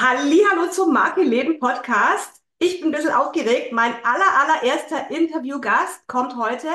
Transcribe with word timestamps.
Hallo 0.00 0.70
zum 0.70 0.92
Marke 0.92 1.22
Leben 1.22 1.58
Podcast. 1.58 2.40
Ich 2.60 2.80
bin 2.80 2.90
ein 2.90 2.92
bisschen 2.92 3.10
aufgeregt. 3.10 3.72
Mein 3.72 3.92
aller, 4.04 4.32
allererster 4.44 5.10
Interviewgast 5.10 6.06
kommt 6.06 6.36
heute 6.36 6.68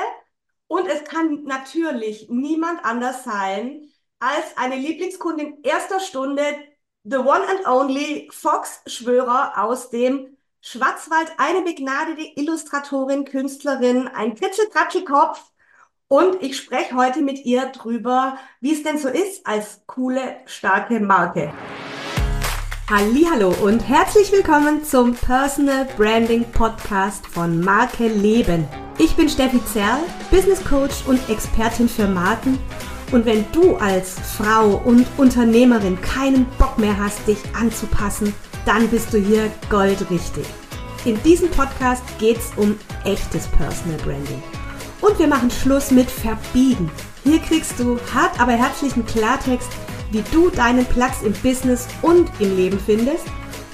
und 0.66 0.86
es 0.88 1.04
kann 1.04 1.44
natürlich 1.44 2.28
niemand 2.28 2.84
anders 2.84 3.24
sein 3.24 3.88
als 4.20 4.58
eine 4.58 4.76
Lieblingskundin 4.76 5.62
erster 5.62 6.00
Stunde, 6.00 6.42
the 7.04 7.16
one 7.16 7.48
and 7.48 7.66
only 7.66 8.28
Fox 8.30 8.82
Schwörer 8.86 9.54
aus 9.56 9.88
dem 9.88 10.36
Schwarzwald, 10.60 11.32
eine 11.38 11.62
begnadete 11.62 12.30
Illustratorin, 12.36 13.24
Künstlerin, 13.24 14.06
ein 14.06 14.34
Kritschel-Kratschel-Kopf. 14.34 15.42
Und 16.08 16.42
ich 16.42 16.58
spreche 16.58 16.94
heute 16.94 17.22
mit 17.22 17.46
ihr 17.46 17.68
drüber, 17.68 18.36
wie 18.60 18.74
es 18.74 18.82
denn 18.82 18.98
so 18.98 19.08
ist 19.08 19.46
als 19.46 19.80
coole, 19.86 20.40
starke 20.44 21.00
Marke. 21.00 21.54
Hallo 22.86 23.54
und 23.62 23.80
herzlich 23.80 24.30
willkommen 24.30 24.84
zum 24.84 25.14
Personal 25.14 25.86
Branding 25.96 26.44
Podcast 26.52 27.26
von 27.26 27.58
Marke 27.60 28.08
Leben. 28.08 28.68
Ich 28.98 29.16
bin 29.16 29.26
Steffi 29.26 29.58
Zerl, 29.64 30.00
Business 30.30 30.62
Coach 30.62 30.96
und 31.06 31.18
Expertin 31.30 31.88
für 31.88 32.06
Marken. 32.06 32.58
Und 33.10 33.24
wenn 33.24 33.46
du 33.52 33.76
als 33.76 34.16
Frau 34.36 34.82
und 34.84 35.06
Unternehmerin 35.16 35.98
keinen 36.02 36.44
Bock 36.58 36.76
mehr 36.76 36.94
hast, 36.98 37.26
dich 37.26 37.38
anzupassen, 37.58 38.34
dann 38.66 38.86
bist 38.88 39.14
du 39.14 39.18
hier 39.18 39.50
goldrichtig. 39.70 40.44
In 41.06 41.20
diesem 41.22 41.50
Podcast 41.52 42.02
geht 42.18 42.36
es 42.36 42.52
um 42.56 42.78
echtes 43.04 43.46
Personal 43.46 43.96
Branding. 44.04 44.42
Und 45.00 45.18
wir 45.18 45.26
machen 45.26 45.50
Schluss 45.50 45.90
mit 45.90 46.10
Verbiegen. 46.10 46.90
Hier 47.22 47.38
kriegst 47.38 47.78
du 47.78 47.98
hart 48.12 48.38
aber 48.38 48.52
herzlichen 48.52 49.06
Klartext 49.06 49.70
wie 50.14 50.22
du 50.30 50.48
deinen 50.48 50.86
Platz 50.86 51.22
im 51.22 51.32
Business 51.42 51.88
und 52.00 52.30
im 52.38 52.56
Leben 52.56 52.78
findest 52.78 53.26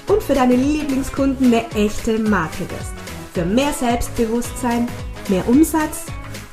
und 0.07 0.23
für 0.23 0.33
deine 0.33 0.55
Lieblingskunden 0.55 1.53
eine 1.53 1.69
echte 1.73 2.17
Marke 2.17 2.67
wirst. 2.71 2.93
Für 3.35 3.45
mehr 3.45 3.71
Selbstbewusstsein, 3.71 4.87
mehr 5.29 5.47
Umsatz 5.47 6.07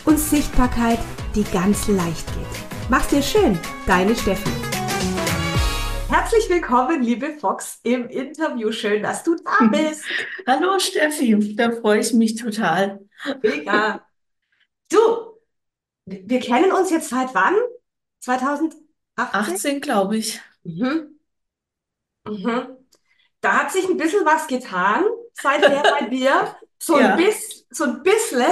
und 0.04 0.18
Sichtbarkeit, 0.18 0.98
die 1.34 1.42
ganz 1.54 1.88
leicht 1.88 2.26
geht. 2.34 2.90
Mach's 2.90 3.08
dir 3.08 3.22
schön, 3.22 3.58
deine 3.86 4.14
Steffi. 4.14 4.50
Herzlich 6.10 6.50
willkommen, 6.50 7.02
liebe 7.02 7.30
Fox, 7.38 7.80
im 7.82 8.10
Interview. 8.10 8.70
Schön, 8.72 9.02
dass 9.02 9.24
du 9.24 9.36
da 9.36 9.64
bist. 9.68 10.04
Hallo 10.46 10.78
Steffi, 10.78 11.56
da 11.56 11.72
freue 11.72 12.00
ich 12.00 12.12
mich 12.12 12.36
total. 12.36 13.00
Mega. 13.42 14.06
Du, 14.90 14.98
wir 16.04 16.40
kennen 16.40 16.72
uns 16.72 16.90
jetzt 16.90 17.08
seit 17.08 17.34
wann? 17.34 17.54
2000 18.20 18.74
18, 19.18 19.54
18 19.54 19.80
glaube 19.80 20.16
ich. 20.16 20.40
Mhm. 20.64 21.18
Mhm. 22.26 22.76
Da 23.40 23.58
hat 23.60 23.72
sich 23.72 23.88
ein 23.88 23.96
bisschen 23.96 24.24
was 24.24 24.46
getan 24.46 25.04
seither 25.32 25.82
bei 25.82 26.06
dir. 26.10 26.56
So 26.78 26.94
ein, 26.94 27.04
ja. 27.04 27.16
Biss, 27.16 27.66
so 27.70 27.84
ein 27.84 28.02
bisschen. 28.02 28.46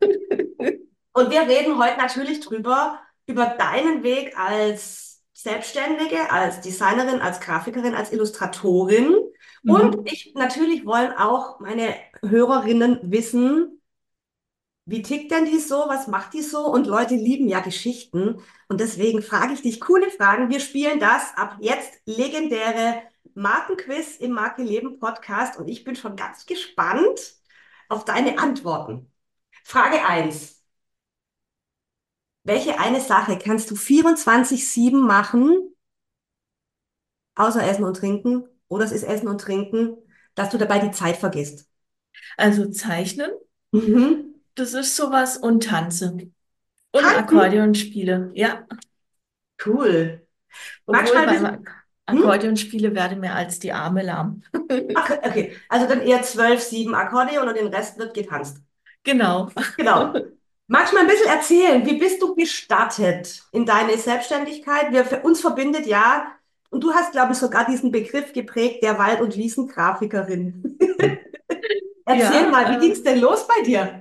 Und 1.12 1.30
wir 1.30 1.42
reden 1.42 1.78
heute 1.78 1.98
natürlich 1.98 2.40
drüber, 2.40 3.00
über 3.26 3.46
deinen 3.46 4.02
Weg 4.02 4.38
als 4.38 5.22
Selbstständige, 5.32 6.30
als 6.30 6.60
Designerin, 6.60 7.20
als 7.20 7.40
Grafikerin, 7.40 7.94
als 7.94 8.12
Illustratorin. 8.12 9.16
Mhm. 9.62 9.70
Und 9.70 10.12
ich 10.12 10.32
natürlich 10.34 10.86
wollen 10.86 11.12
auch 11.12 11.60
meine 11.60 11.94
Hörerinnen 12.22 13.00
wissen, 13.02 13.79
wie 14.86 15.02
tickt 15.02 15.30
denn 15.30 15.44
die 15.44 15.58
so? 15.58 15.84
Was 15.88 16.08
macht 16.08 16.34
die 16.34 16.42
so? 16.42 16.66
Und 16.66 16.86
Leute 16.86 17.14
lieben 17.14 17.48
ja 17.48 17.60
Geschichten. 17.60 18.42
Und 18.68 18.80
deswegen 18.80 19.22
frage 19.22 19.52
ich 19.52 19.62
dich 19.62 19.80
coole 19.80 20.10
Fragen. 20.10 20.50
Wir 20.50 20.60
spielen 20.60 20.98
das 20.98 21.32
ab 21.36 21.58
jetzt 21.60 22.00
legendäre 22.06 23.02
Markenquiz 23.34 24.16
im 24.16 24.32
Marke 24.32 24.62
Leben 24.62 24.98
Podcast. 24.98 25.58
Und 25.58 25.68
ich 25.68 25.84
bin 25.84 25.94
schon 25.96 26.16
ganz 26.16 26.46
gespannt 26.46 27.34
auf 27.88 28.04
deine 28.04 28.38
Antworten. 28.38 29.12
Frage 29.64 30.04
1. 30.04 30.60
Welche 32.42 32.80
eine 32.80 33.00
Sache 33.00 33.38
kannst 33.38 33.70
du 33.70 33.76
24-7 33.76 34.96
machen, 34.96 35.74
außer 37.36 37.62
Essen 37.62 37.84
und 37.84 37.96
Trinken? 37.96 38.48
Oder 38.68 38.84
es 38.84 38.92
ist 38.92 39.04
Essen 39.04 39.28
und 39.28 39.40
Trinken, 39.40 39.96
dass 40.34 40.50
du 40.50 40.58
dabei 40.58 40.78
die 40.78 40.90
Zeit 40.90 41.16
vergisst? 41.16 41.68
Also 42.36 42.70
zeichnen. 42.70 43.30
Mhm. 43.72 44.29
Das 44.54 44.74
ist 44.74 44.96
sowas 44.96 45.36
und 45.36 45.64
tanze. 45.64 46.12
Und 46.92 47.02
Tanzen? 47.02 47.18
Akkordeon 47.18 47.74
spiele, 47.74 48.30
ja. 48.34 48.66
Cool. 49.64 50.26
Obwohl 50.86 51.26
beim? 51.26 51.64
Akkordeon 52.06 52.56
spiele 52.56 52.94
werde 52.94 53.16
mir 53.16 53.34
als 53.34 53.60
die 53.60 53.72
Arme 53.72 54.02
lahm. 54.02 54.42
Ach, 54.94 55.10
okay, 55.22 55.56
also 55.68 55.86
dann 55.86 56.00
eher 56.02 56.22
zwölf, 56.22 56.60
sieben 56.60 56.94
Akkordeon 56.94 57.48
und 57.48 57.56
den 57.56 57.68
Rest 57.68 57.98
wird 57.98 58.14
getanzt. 58.14 58.58
Genau. 59.04 59.48
Genau. 59.76 60.14
Magst 60.66 60.92
du 60.92 60.96
mal 60.96 61.02
ein 61.02 61.08
bisschen 61.08 61.28
erzählen, 61.28 61.86
wie 61.86 61.98
bist 61.98 62.20
du 62.22 62.34
gestartet 62.34 63.42
in 63.52 63.64
deine 63.66 63.96
Selbstständigkeit? 63.96 64.92
Wir, 64.92 65.04
für 65.04 65.20
uns 65.20 65.40
verbindet 65.40 65.86
ja, 65.86 66.32
und 66.70 66.84
du 66.84 66.92
hast, 66.92 67.12
glaube 67.12 67.32
ich, 67.32 67.38
sogar 67.38 67.66
diesen 67.66 67.90
Begriff 67.90 68.32
geprägt, 68.32 68.82
der 68.82 68.98
Wald- 68.98 69.20
und 69.20 69.36
Wiesengrafikerin. 69.36 70.78
Erzähl 72.04 72.42
ja, 72.42 72.50
mal, 72.50 72.74
wie 72.74 72.80
ging 72.80 72.92
es 72.92 73.02
denn 73.02 73.20
los 73.20 73.46
bei 73.46 73.62
dir? 73.64 73.99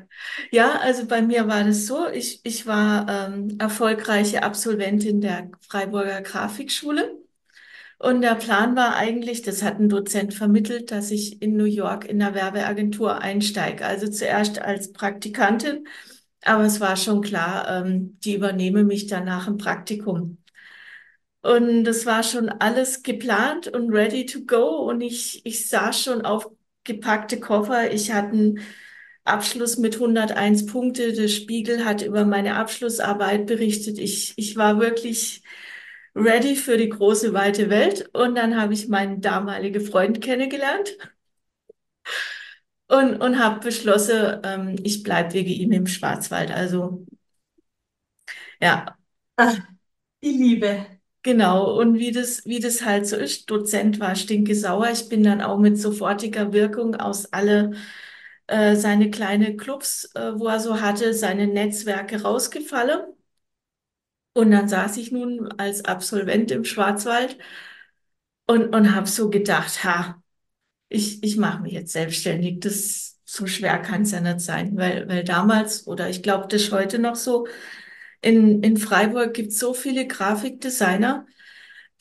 Ja, 0.52 0.80
also 0.80 1.06
bei 1.08 1.22
mir 1.22 1.48
war 1.48 1.64
das 1.64 1.86
so, 1.86 2.08
ich, 2.10 2.42
ich 2.44 2.66
war 2.68 3.08
ähm, 3.10 3.56
erfolgreiche 3.60 4.44
Absolventin 4.44 5.22
der 5.22 5.50
Freiburger 5.62 6.22
Grafikschule. 6.22 7.16
Und 8.00 8.22
der 8.22 8.36
Plan 8.36 8.76
war 8.76 8.96
eigentlich, 8.96 9.42
das 9.44 9.64
hat 9.64 9.80
ein 9.80 9.90
Dozent 9.90 10.34
vermittelt, 10.34 10.92
dass 10.92 11.12
ich 11.12 11.42
in 11.42 11.58
New 11.58 11.66
York 11.66 12.06
in 12.06 12.20
der 12.20 12.36
Werbeagentur 12.36 13.22
einsteige. 13.22 13.86
Also 13.86 14.08
zuerst 14.10 14.62
als 14.62 14.94
Praktikantin, 14.94 15.88
aber 16.44 16.64
es 16.66 16.80
war 16.82 16.98
schon 16.98 17.22
klar, 17.22 17.86
ähm, 17.86 18.18
die 18.24 18.36
übernehme 18.36 18.84
mich 18.86 19.08
danach 19.08 19.48
im 19.48 19.58
Praktikum. 19.58 20.40
Und 21.42 21.86
das 21.86 22.06
war 22.06 22.24
schon 22.24 22.50
alles 22.50 23.02
geplant 23.04 23.68
und 23.68 23.92
ready 23.92 24.26
to 24.26 24.42
go. 24.46 24.78
Und 24.90 25.02
ich, 25.02 25.46
ich 25.46 25.70
saß 25.70 26.02
schon 26.04 26.22
auf 26.26 26.50
gepackte 26.84 27.40
Koffer. 27.40 27.92
Ich 27.94 28.12
hatte 28.12 28.30
einen 28.34 28.60
Abschluss 29.30 29.78
mit 29.78 30.00
101 30.00 30.66
Punkte. 30.66 31.14
Der 31.14 31.28
Spiegel 31.28 31.86
hat 31.86 32.02
über 32.02 32.26
meine 32.26 32.56
Abschlussarbeit 32.56 33.46
berichtet. 33.48 33.98
Ich, 34.00 34.34
ich 34.38 34.56
war 34.58 34.80
wirklich 34.80 35.44
ready 36.16 36.56
für 36.56 36.78
die 36.78 36.90
große, 36.90 37.34
weite 37.34 37.70
Welt. 37.70 38.10
Und 38.14 38.36
dann 38.36 38.60
habe 38.60 38.74
ich 38.74 38.88
meinen 38.90 39.22
damaligen 39.22 39.82
Freund 39.86 40.22
kennengelernt 40.22 40.98
und, 42.88 43.22
und 43.22 43.40
habe 43.40 43.60
beschlossen, 43.62 44.40
ähm, 44.44 44.76
ich 44.84 45.04
bleibe 45.04 45.34
wegen 45.34 45.50
ihm 45.52 45.72
im 45.72 45.88
Schwarzwald. 45.88 46.52
Also, 46.52 47.06
ja. 48.62 48.98
Ach, 49.36 49.58
die 50.24 50.32
Liebe. 50.32 50.86
Genau, 51.24 51.78
und 51.80 51.96
wie 52.00 52.12
das, 52.12 52.46
wie 52.46 52.60
das 52.60 52.86
halt 52.86 53.08
so 53.08 53.18
ist, 53.18 53.50
Dozent 53.52 54.00
war 54.00 54.16
stinkesauer. 54.16 54.90
Ich 54.92 55.10
bin 55.10 55.24
dann 55.24 55.42
auch 55.42 55.60
mit 55.60 55.78
sofortiger 55.78 56.54
Wirkung 56.54 56.96
aus 56.96 57.34
alle 57.34 57.74
äh, 58.50 58.76
seine 58.76 59.12
kleine 59.12 59.56
Clubs, 59.58 60.06
äh, 60.16 60.34
wo 60.40 60.48
er 60.48 60.60
so 60.60 60.82
hatte, 60.82 61.14
seine 61.14 61.48
Netzwerke 61.48 62.22
rausgefallen. 62.24 63.02
Und 64.34 64.52
dann 64.52 64.68
saß 64.70 64.98
ich 64.98 65.12
nun 65.12 65.48
als 65.58 65.86
Absolvent 65.86 66.52
im 66.52 66.64
Schwarzwald 66.64 67.38
und, 68.48 68.74
und 68.76 68.96
habe 68.96 69.08
so 69.08 69.30
gedacht, 69.30 69.84
ha, 69.84 70.22
ich, 70.90 71.24
ich 71.24 71.38
mache 71.38 71.62
mich 71.64 71.74
jetzt 71.74 71.94
selbstständig. 71.94 72.60
Das 72.62 73.20
so 73.26 73.48
schwer 73.48 73.80
kann 73.80 74.04
es 74.04 74.12
ja 74.12 74.22
nicht 74.22 74.42
sein, 74.42 74.78
weil, 74.78 75.08
weil 75.10 75.24
damals, 75.24 75.88
oder 75.88 76.10
ich 76.10 76.24
glaube, 76.24 76.48
das 76.50 76.64
ist 76.64 76.72
heute 76.72 77.00
noch 77.00 77.16
so, 77.16 77.48
in, 78.22 78.64
in 78.64 78.78
Freiburg 78.78 79.34
gibt 79.34 79.52
es 79.52 79.60
so 79.60 79.74
viele 79.74 80.08
Grafikdesigner. 80.08 81.28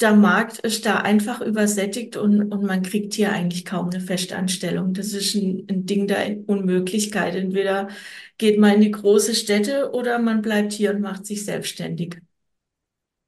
Der 0.01 0.15
Markt 0.15 0.61
ist 0.61 0.87
da 0.87 0.99
einfach 0.99 1.41
übersättigt 1.41 2.17
und, 2.17 2.53
und 2.53 2.63
man 2.63 2.83
kriegt 2.83 3.15
hier 3.15 3.33
eigentlich 3.33 3.65
kaum 3.65 3.91
eine 3.91 4.01
Festanstellung. 4.01 4.95
Das 4.95 5.13
ist 5.13 5.35
ein, 5.35 5.67
ein 5.69 5.87
Ding 5.87 6.07
der 6.07 6.37
Unmöglichkeit. 6.47 7.35
Entweder 7.35 7.89
geht 8.37 8.61
man 8.61 8.75
in 8.75 8.81
die 8.81 8.93
große 8.93 9.35
Städte 9.35 9.91
oder 9.93 10.21
man 10.21 10.41
bleibt 10.41 10.73
hier 10.73 10.95
und 10.95 11.01
macht 11.01 11.27
sich 11.27 11.45
selbstständig. 11.45 12.19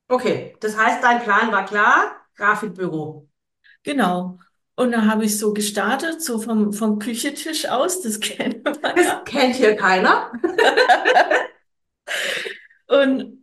Okay, 0.07 0.55
das 0.61 0.77
heißt, 0.77 1.03
dein 1.03 1.23
Plan 1.23 1.51
war 1.51 1.65
klar, 1.65 2.17
Grafikbüro. 2.37 3.29
Genau. 3.83 4.39
Und 4.77 4.93
da 4.93 5.07
habe 5.07 5.25
ich 5.25 5.39
so 5.39 5.53
gestartet, 5.53 6.23
so 6.23 6.39
vom, 6.39 6.73
vom 6.73 6.99
Küchentisch 6.99 7.69
aus, 7.69 8.01
das 8.01 8.21
kennt 8.21 8.65
man. 8.65 8.95
Das 8.95 9.25
kennt 9.25 9.57
hier 9.57 9.75
keiner. 9.75 10.31
Und 12.87 13.40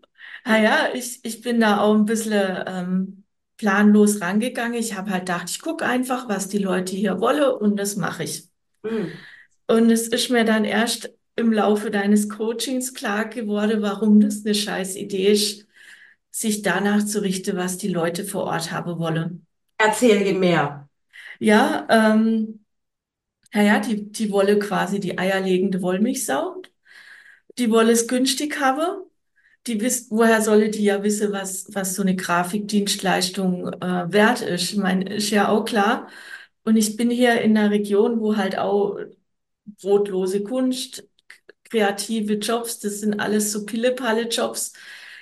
naja, 0.47 0.89
ich, 0.93 1.19
ich 1.23 1.41
bin 1.41 1.59
da 1.59 1.81
auch 1.81 1.93
ein 1.93 2.05
bisschen 2.05 2.63
ähm, 2.65 3.23
planlos 3.57 4.21
rangegangen. 4.21 4.79
Ich 4.79 4.95
habe 4.95 5.11
halt 5.11 5.25
gedacht, 5.25 5.49
ich 5.49 5.61
gucke 5.61 5.85
einfach, 5.85 6.29
was 6.29 6.47
die 6.47 6.57
Leute 6.57 6.95
hier 6.95 7.19
wollen 7.19 7.43
und 7.43 7.77
das 7.77 7.95
mache 7.97 8.23
ich. 8.23 8.47
Mhm. 8.83 9.11
Und 9.67 9.89
es 9.89 10.07
ist 10.07 10.29
mir 10.29 10.45
dann 10.45 10.63
erst 10.63 11.11
im 11.35 11.51
Laufe 11.51 11.91
deines 11.91 12.29
Coachings 12.29 12.93
klar 12.93 13.25
geworden, 13.25 13.81
warum 13.81 14.21
das 14.21 14.45
eine 14.45 14.55
scheiß 14.55 14.95
Idee 14.95 15.31
ist, 15.31 15.67
sich 16.31 16.61
danach 16.61 17.05
zu 17.05 17.21
richten, 17.21 17.57
was 17.57 17.77
die 17.77 17.89
Leute 17.89 18.23
vor 18.23 18.45
Ort 18.45 18.71
haben 18.71 18.99
wollen. 18.99 19.45
Erzähl 19.77 20.33
mehr. 20.33 20.87
Ja, 21.39 21.85
ähm, 21.89 22.63
naja, 23.53 23.79
die, 23.79 24.11
die 24.11 24.31
wolle 24.31 24.57
quasi 24.59 24.99
die 24.99 25.17
eierlegende 25.17 25.81
Wollmilchsau. 25.81 26.61
Die 27.57 27.69
wolle 27.69 27.91
es 27.91 28.07
günstig 28.07 28.59
haben. 28.59 29.06
Die 29.67 29.81
wisst, 29.81 30.11
woher 30.11 30.41
solle 30.41 30.69
die 30.69 30.83
ja 30.83 31.03
wissen, 31.03 31.31
was, 31.33 31.65
was 31.73 31.95
so 31.95 32.01
eine 32.01 32.15
Grafikdienstleistung 32.15 33.67
äh, 33.73 34.11
wert 34.13 34.41
ist? 34.41 34.71
Ich 34.71 34.77
meine, 34.77 35.15
ist 35.15 35.29
ja 35.29 35.49
auch 35.49 35.65
klar. 35.65 36.07
Und 36.63 36.77
ich 36.77 36.97
bin 36.97 37.09
hier 37.09 37.41
in 37.41 37.57
einer 37.57 37.71
Region, 37.71 38.19
wo 38.21 38.37
halt 38.37 38.57
auch 38.57 38.97
brotlose 39.81 40.43
Kunst, 40.43 41.07
kreative 41.69 42.35
Jobs, 42.35 42.79
das 42.79 43.01
sind 43.01 43.19
alles 43.19 43.51
so 43.51 43.65
Pille-Palle-Jobs. 43.65 44.73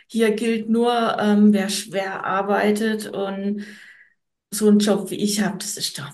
Hier 0.07 0.31
gilt 0.31 0.69
nur, 0.69 1.17
ähm, 1.19 1.53
wer 1.53 1.69
schwer 1.69 2.25
arbeitet 2.25 3.07
und 3.07 3.65
so 4.51 4.69
ein 4.69 4.79
Job 4.79 5.09
wie 5.11 5.15
ich 5.17 5.41
habe, 5.41 5.57
das 5.59 5.77
ist 5.77 5.99
doch 5.99 6.11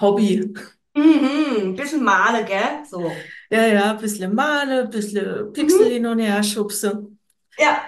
Hobby. 0.00 0.52
Mhm, 0.96 1.56
ein 1.72 1.76
bisschen 1.76 2.02
Male, 2.04 2.44
gell? 2.44 2.84
So. 2.84 3.30
Ja, 3.50 3.66
ja, 3.66 3.90
ein 3.92 3.98
bisschen 4.00 4.34
male, 4.34 4.82
ein 4.84 4.90
bisschen 4.90 5.52
Pixel 5.52 5.86
Mhm. 5.86 5.92
hin 5.92 6.06
und 6.06 6.18
her 6.18 6.42
schubse. 6.42 7.06
Ja. 7.58 7.82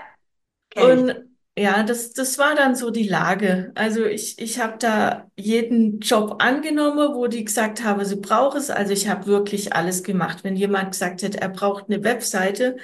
Und 0.77 1.27
ja, 1.59 1.83
das, 1.85 2.13
das 2.13 2.37
war 2.39 2.55
dann 2.55 2.75
so 2.75 2.91
die 2.91 3.09
Lage. 3.09 3.73
Also 3.75 4.05
ich, 4.05 4.39
ich 4.39 4.61
habe 4.61 4.77
da 4.79 5.31
jeden 5.37 6.01
Job 6.01 6.37
angenommen, 6.43 7.15
wo 7.15 7.29
die 7.29 7.45
gesagt 7.45 7.83
haben, 7.83 8.05
sie 8.05 8.17
brauchen 8.17 8.59
es. 8.59 8.69
Also 8.69 8.93
ich 8.93 9.09
habe 9.09 9.27
wirklich 9.27 9.73
alles 9.73 10.03
gemacht. 10.03 10.45
Wenn 10.45 10.57
jemand 10.57 10.93
gesagt 10.93 11.23
hat, 11.23 11.35
er 11.37 11.49
braucht 11.49 11.87
eine 11.89 12.05
Webseite, 12.05 12.77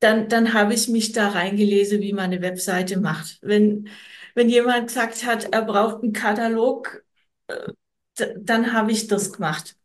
dann, 0.00 0.28
dann 0.28 0.54
habe 0.54 0.74
ich 0.74 0.88
mich 0.88 1.12
da 1.12 1.28
reingelesen, 1.28 2.00
wie 2.00 2.12
man 2.14 2.26
eine 2.26 2.42
Webseite 2.42 2.98
macht. 2.98 3.38
Wenn, 3.42 3.88
wenn 4.34 4.48
jemand 4.48 4.88
gesagt 4.88 5.24
hat, 5.26 5.52
er 5.52 5.62
braucht 5.62 6.02
einen 6.02 6.12
Katalog, 6.14 7.04
äh, 7.48 7.72
dann 8.36 8.72
habe 8.72 8.92
ich 8.92 9.06
das 9.08 9.32
gemacht. 9.32 9.76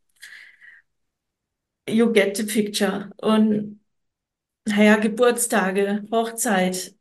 You 1.89 2.11
get 2.11 2.37
the 2.37 2.43
picture. 2.43 3.09
Und 3.17 3.79
naja, 4.67 4.97
Geburtstage, 4.97 6.03
Hochzeit, 6.11 6.95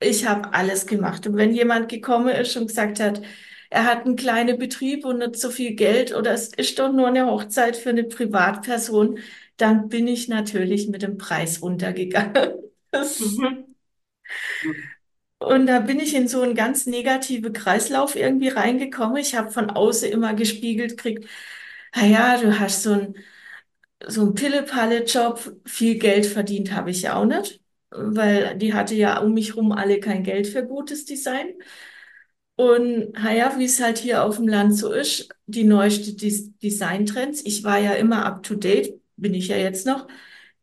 ich 0.00 0.26
habe 0.26 0.54
alles 0.54 0.86
gemacht. 0.86 1.26
Und 1.26 1.36
wenn 1.36 1.54
jemand 1.54 1.88
gekommen 1.88 2.28
ist 2.30 2.56
und 2.56 2.68
gesagt 2.68 3.00
hat, 3.00 3.22
er 3.70 3.84
hat 3.86 4.06
einen 4.06 4.16
kleinen 4.16 4.58
Betrieb 4.58 5.04
und 5.04 5.18
nicht 5.18 5.36
so 5.36 5.50
viel 5.50 5.74
Geld 5.74 6.14
oder 6.14 6.32
es 6.32 6.48
ist 6.54 6.78
doch 6.78 6.92
nur 6.92 7.08
eine 7.08 7.26
Hochzeit 7.26 7.76
für 7.76 7.90
eine 7.90 8.04
Privatperson, 8.04 9.18
dann 9.58 9.88
bin 9.88 10.08
ich 10.08 10.28
natürlich 10.28 10.88
mit 10.88 11.02
dem 11.02 11.18
Preis 11.18 11.62
runtergegangen. 11.62 12.54
Mhm. 13.18 13.74
Und 15.38 15.66
da 15.66 15.80
bin 15.80 16.00
ich 16.00 16.14
in 16.14 16.26
so 16.28 16.42
einen 16.42 16.54
ganz 16.54 16.86
negativen 16.86 17.52
Kreislauf 17.52 18.16
irgendwie 18.16 18.48
reingekommen. 18.48 19.16
Ich 19.18 19.34
habe 19.36 19.50
von 19.50 19.70
außen 19.70 20.10
immer 20.10 20.34
gespiegelt 20.34 20.90
gekriegt, 20.96 21.28
naja, 21.94 22.38
du 22.40 22.58
hast 22.58 22.82
so 22.82 22.92
ein 22.92 23.14
so 24.06 24.26
ein 24.26 24.34
Pille-Palle-Job, 24.34 25.56
viel 25.66 25.98
Geld 25.98 26.26
verdient 26.26 26.72
habe 26.72 26.90
ich 26.90 27.02
ja 27.02 27.16
auch 27.16 27.24
nicht, 27.24 27.60
weil 27.90 28.56
die 28.58 28.74
hatte 28.74 28.94
ja 28.94 29.18
um 29.20 29.34
mich 29.34 29.56
rum 29.56 29.72
alle 29.72 30.00
kein 30.00 30.22
Geld 30.24 30.46
für 30.46 30.64
gutes 30.66 31.04
Design. 31.04 31.54
Und 32.56 33.12
naja, 33.12 33.54
wie 33.58 33.64
es 33.66 33.80
halt 33.80 33.98
hier 33.98 34.24
auf 34.24 34.36
dem 34.36 34.48
Land 34.48 34.76
so 34.76 34.92
ist, 34.92 35.28
die 35.46 35.62
neueste 35.64 36.14
Des 36.14 36.56
Designtrends, 36.58 37.42
ich 37.44 37.62
war 37.62 37.78
ja 37.78 37.92
immer 37.92 38.24
up 38.26 38.42
to 38.42 38.56
date, 38.56 39.00
bin 39.16 39.34
ich 39.34 39.48
ja 39.48 39.56
jetzt 39.56 39.86
noch, 39.86 40.08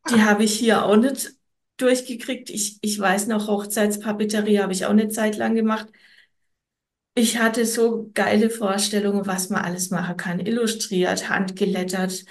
die 0.10 0.22
habe 0.24 0.44
ich 0.44 0.54
hier 0.60 0.86
auch 0.86 0.98
nicht 0.98 1.34
durchgekriegt. 1.78 2.50
Ich, 2.50 2.80
ich 2.82 3.00
weiß 3.00 3.28
noch, 3.28 3.48
Hochzeitspapeterie 3.48 4.60
habe 4.60 4.74
ich 4.74 4.86
auch 4.86 4.92
eine 4.92 5.10
Zeit 5.10 5.38
lang 5.38 5.56
gemacht. 5.56 5.88
Ich 7.18 7.38
hatte 7.40 7.66
so 7.66 8.12
geile 8.14 8.50
Vorstellungen, 8.50 9.26
was 9.26 9.50
man 9.50 9.64
alles 9.64 9.90
machen 9.90 10.18
kann. 10.18 10.40
Illustriert, 10.40 11.30
handgelettert, 11.30 12.26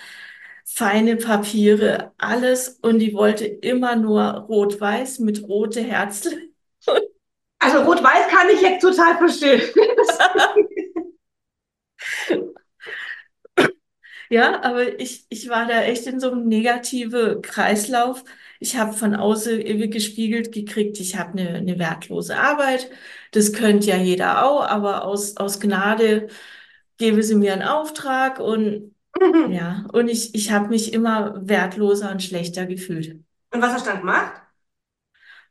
feine 0.65 1.17
Papiere, 1.17 2.13
alles. 2.19 2.79
Und 2.83 2.99
die 2.99 3.15
wollte 3.15 3.47
immer 3.47 3.97
nur 3.97 4.23
rot-weiß 4.23 5.21
mit 5.21 5.43
rote 5.45 5.83
Herzen. 5.83 6.55
Also 7.59 7.79
Rot-Weiß 7.79 8.29
kann 8.29 8.51
ich 8.51 8.61
jetzt 8.61 8.83
total 8.83 9.17
verstehen. 9.17 9.63
Ja, 14.31 14.63
aber 14.63 14.99
ich, 15.01 15.27
ich 15.29 15.49
war 15.49 15.67
da 15.67 15.83
echt 15.83 16.07
in 16.07 16.19
so 16.19 16.31
einem 16.31 16.49
negativen 16.49 17.43
Kreislauf. 17.43 18.25
Ich 18.59 18.77
habe 18.77 18.93
von 18.95 19.15
außen 19.15 19.61
gespiegelt 19.91 20.51
gekriegt, 20.53 20.99
ich 20.99 21.17
habe 21.17 21.39
eine, 21.39 21.51
eine 21.57 21.79
wertlose 21.79 22.37
Arbeit. 22.37 22.91
Das 23.33 23.53
könnte 23.53 23.89
ja 23.89 23.97
jeder 23.97 24.45
auch, 24.45 24.63
aber 24.67 25.05
aus, 25.05 25.37
aus 25.37 25.61
Gnade 25.61 26.29
gebe 26.99 27.23
sie 27.23 27.35
mir 27.35 27.53
einen 27.53 27.63
Auftrag 27.63 28.41
Und 28.41 28.94
ja, 29.45 29.87
und 29.93 30.09
ich, 30.09 30.35
ich 30.35 30.51
habe 30.53 30.69
mich 30.69 30.93
immer 30.93 31.35
wertloser 31.49 32.11
und 32.11 32.23
schlechter 32.23 32.67
gefühlt. 32.67 33.23
was 33.53 33.73
hast 33.73 33.87
du 33.87 33.91
dann 33.91 34.01
gemacht? 34.01 34.43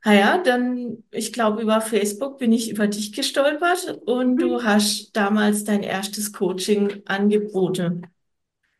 Naja, 0.05 0.37
dann, 0.39 1.03
ich 1.11 1.31
glaube, 1.33 1.61
über 1.61 1.79
Facebook 1.81 2.37
bin 2.37 2.51
ich 2.51 2.69
über 2.69 2.87
dich 2.87 3.13
gestolpert 3.13 3.89
und 4.05 4.37
du 4.39 4.61
Mhm. 4.61 4.63
hast 4.63 5.15
damals 5.15 5.63
dein 5.63 5.81
erstes 5.83 6.33
Coaching 6.33 7.01
angeboten. 7.05 8.07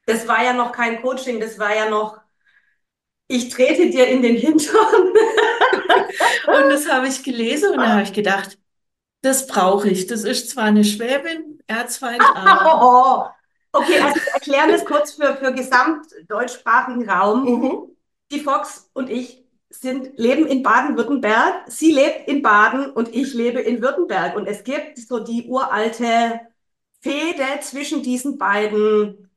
Das 0.06 0.28
war 0.30 0.42
ja 0.44 0.54
noch 0.54 0.72
kein 0.72 1.02
Coaching, 1.02 1.40
das 1.42 1.60
war 1.60 1.76
ja 1.76 1.90
noch, 1.90 2.22
ich 3.28 3.50
trete 3.50 3.90
dir 3.90 4.08
in 4.08 4.22
den 4.22 4.36
Hintern. 4.38 4.76
Und 6.48 6.70
das 6.70 6.90
habe 6.92 7.08
ich 7.08 7.24
gelesen 7.24 7.72
und 7.74 7.82
da 7.82 7.90
habe 7.94 8.04
ich 8.04 8.14
gedacht, 8.14 8.58
das 9.22 9.48
brauche 9.48 9.90
ich. 9.90 10.08
Das 10.08 10.24
ist 10.24 10.50
zwar 10.52 10.66
eine 10.66 10.84
Schwäbin, 10.86 11.60
Erzfeind, 11.68 12.36
aber 12.36 12.82
Oh, 12.82 13.30
okay, 13.74 14.00
also 14.00 14.16
wir 14.16 14.34
erklären 14.34 14.72
das 14.72 14.86
kurz 14.86 15.14
für, 15.14 15.36
für 15.36 15.54
gesamtdeutschsprachigen 15.54 17.10
Raum. 17.10 17.44
mhm. 17.44 17.78
Die 18.32 18.40
Fox 18.40 18.90
und 18.94 19.10
ich 19.10 19.44
sind, 19.70 20.18
leben 20.18 20.48
in 20.48 20.64
Baden-Württemberg. 20.64 21.64
Sie 21.68 21.92
lebt 21.92 22.28
in 22.28 22.42
Baden 22.42 22.92
und 22.92 23.14
ich 23.14 23.34
lebe 23.34 23.60
in 23.62 23.82
Württemberg. 23.82 24.36
Und 24.36 24.48
es 24.48 24.64
gibt 24.64 24.98
so 25.00 25.20
die 25.20 25.48
uralte 25.48 26.40
Fehde 27.02 27.44
zwischen 27.62 28.02
diesen 28.04 28.38
beiden 28.38 29.30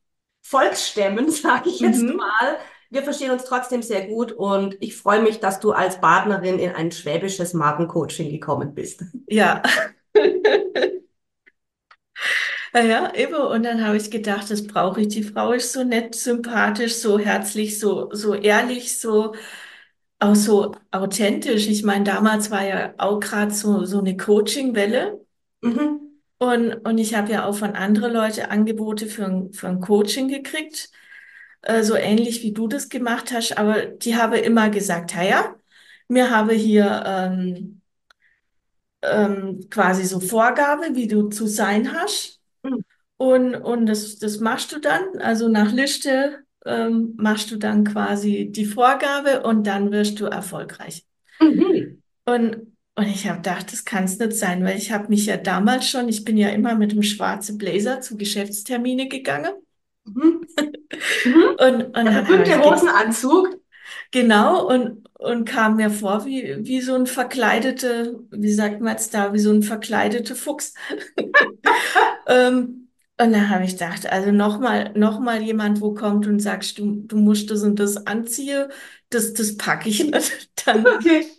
Volksstämmen, 0.42 1.30
sage 1.30 1.68
ich 1.70 1.80
jetzt 1.80 2.02
Mhm. 2.02 2.16
mal. 2.16 2.58
Wir 2.90 3.02
verstehen 3.02 3.32
uns 3.32 3.44
trotzdem 3.44 3.82
sehr 3.82 4.06
gut 4.06 4.30
und 4.32 4.76
ich 4.80 4.96
freue 4.96 5.20
mich, 5.20 5.40
dass 5.40 5.58
du 5.58 5.72
als 5.72 6.00
Partnerin 6.00 6.58
in 6.60 6.70
ein 6.70 6.92
schwäbisches 6.92 7.52
Markencoaching 7.52 8.30
gekommen 8.30 8.74
bist. 8.74 9.02
Ja. 9.26 9.62
Ja, 12.76 12.82
ja, 12.82 13.14
eben. 13.14 13.34
Und 13.37 13.62
dann 13.64 13.84
habe 13.87 13.96
ich 13.96 14.10
gedacht, 14.10 14.50
das 14.50 14.67
brauche 14.67 15.00
ich. 15.00 15.08
Die 15.08 15.22
Frau 15.22 15.53
ist 15.53 15.72
so 15.72 15.82
nett, 15.82 16.15
sympathisch, 16.15 16.94
so 16.96 17.19
herzlich, 17.19 17.79
so, 17.81 18.10
so 18.12 18.34
ehrlich, 18.34 18.98
so 19.00 19.34
auch 20.20 20.34
so 20.36 20.74
authentisch. 20.93 21.69
Ich 21.69 21.84
meine, 21.84 22.05
damals 22.05 22.50
war 22.50 22.65
ja 22.67 22.94
auch 22.98 23.20
gerade 23.20 23.53
so, 23.55 23.84
so 23.86 24.00
eine 24.00 24.17
Coaching-Welle. 24.17 25.20
Mhm. 25.62 26.00
Und, 26.39 26.74
und 26.86 26.98
ich 26.98 27.15
habe 27.15 27.32
ja 27.32 27.46
auch 27.46 27.56
von 27.56 27.72
anderen 27.77 28.12
Leuten 28.12 28.43
Angebote 28.43 29.06
für 29.06 29.27
ein, 29.27 29.53
für 29.55 29.69
ein 29.69 29.81
Coaching 29.81 30.29
gekriegt, 30.29 30.91
äh, 31.62 31.82
so 31.82 31.96
ähnlich 31.96 32.43
wie 32.43 32.53
du 32.53 32.69
das 32.69 32.89
gemacht 32.91 33.32
hast. 33.32 33.58
Aber 33.58 33.86
die 33.86 34.17
haben 34.17 34.34
immer 34.34 34.70
gesagt, 34.70 35.15
ja, 35.15 35.56
mir 36.08 36.31
habe 36.31 36.55
hier 36.55 37.05
ähm, 37.06 37.82
ähm, 39.03 39.69
quasi 39.70 40.05
so 40.05 40.20
Vorgabe, 40.20 40.94
wie 40.94 41.06
du 41.08 41.29
zu 41.29 41.46
sein 41.46 41.93
hast. 41.93 42.35
Und, 43.19 43.55
und 43.55 43.87
das, 43.87 44.19
das 44.19 44.41
machst 44.41 44.73
du 44.73 44.79
dann, 44.79 45.03
also 45.19 45.49
nach 45.49 45.73
Liste 45.73 46.41
ähm, 46.67 47.15
machst 47.17 47.51
du 47.51 47.56
dann 47.56 47.85
quasi 47.85 48.51
die 48.51 48.67
Vorgabe 48.67 49.43
und 49.43 49.67
dann 49.67 49.91
wirst 49.91 50.20
du 50.20 50.27
erfolgreich. 50.27 51.05
Mhm. 51.41 52.03
Und, 52.27 52.77
und 52.94 53.06
ich 53.06 53.27
habe 53.29 53.39
gedacht, 53.39 53.73
das 53.73 53.85
kann 53.85 54.05
es 54.05 54.19
nicht 54.19 54.32
sein, 54.32 54.65
weil 54.65 54.77
ich 54.77 54.93
habe 54.93 55.08
mich 55.08 55.27
ja 55.27 55.37
damals 55.37 55.89
schon, 55.89 56.08
ich 56.08 56.25
bin 56.25 56.37
ja 56.37 56.49
immer 56.51 56.75
mit 56.75 56.93
dem 56.93 57.03
schwarzen 57.03 57.56
Blazer 57.56 58.01
zu 58.01 58.17
Geschäftstermine 58.17 59.08
gegangen. 59.08 59.53
Mhm. 60.05 60.46
Und, 61.58 61.96
und 61.96 62.05
Der 62.05 62.23
berühmte 62.23 62.51
ich 62.51 62.56
ge 62.56 62.58
Hosenanzug. 62.58 63.61
genau 64.11 64.67
und, 64.69 65.08
und 65.15 65.44
kam 65.46 65.77
mir 65.77 65.91
vor 65.91 66.25
wie, 66.27 66.56
wie 66.61 66.81
so 66.81 66.94
ein 66.94 67.06
verkleidete, 67.06 68.20
wie 68.31 68.53
sagt 68.53 68.81
man 68.81 68.93
jetzt 68.93 69.15
da, 69.15 69.32
wie 69.32 69.39
so 69.39 69.51
ein 69.53 69.63
verkleidete 69.63 70.35
Fuchs. 70.35 70.75
Ähm, 72.29 72.85
und 73.19 73.32
dann 73.32 73.49
habe 73.51 73.65
ich 73.65 73.73
gedacht, 73.73 74.06
also 74.06 74.31
nochmal, 74.31 74.93
noch 74.94 75.19
mal 75.20 75.43
jemand, 75.43 75.81
wo 75.81 75.94
kommt 75.94 76.27
und 76.27 76.41
sagst, 76.41 76.79
du, 76.79 77.03
du 77.06 77.17
musst 77.17 77.51
das 77.51 77.63
und 77.63 77.79
das 77.81 77.96
anziehen, 78.06 78.69
das, 79.11 79.32
das 79.32 79.56
packe 79.56 79.89
ich 79.89 80.05
nicht. 80.11 80.51
Dann 80.67 80.87
Okay. 80.87 81.37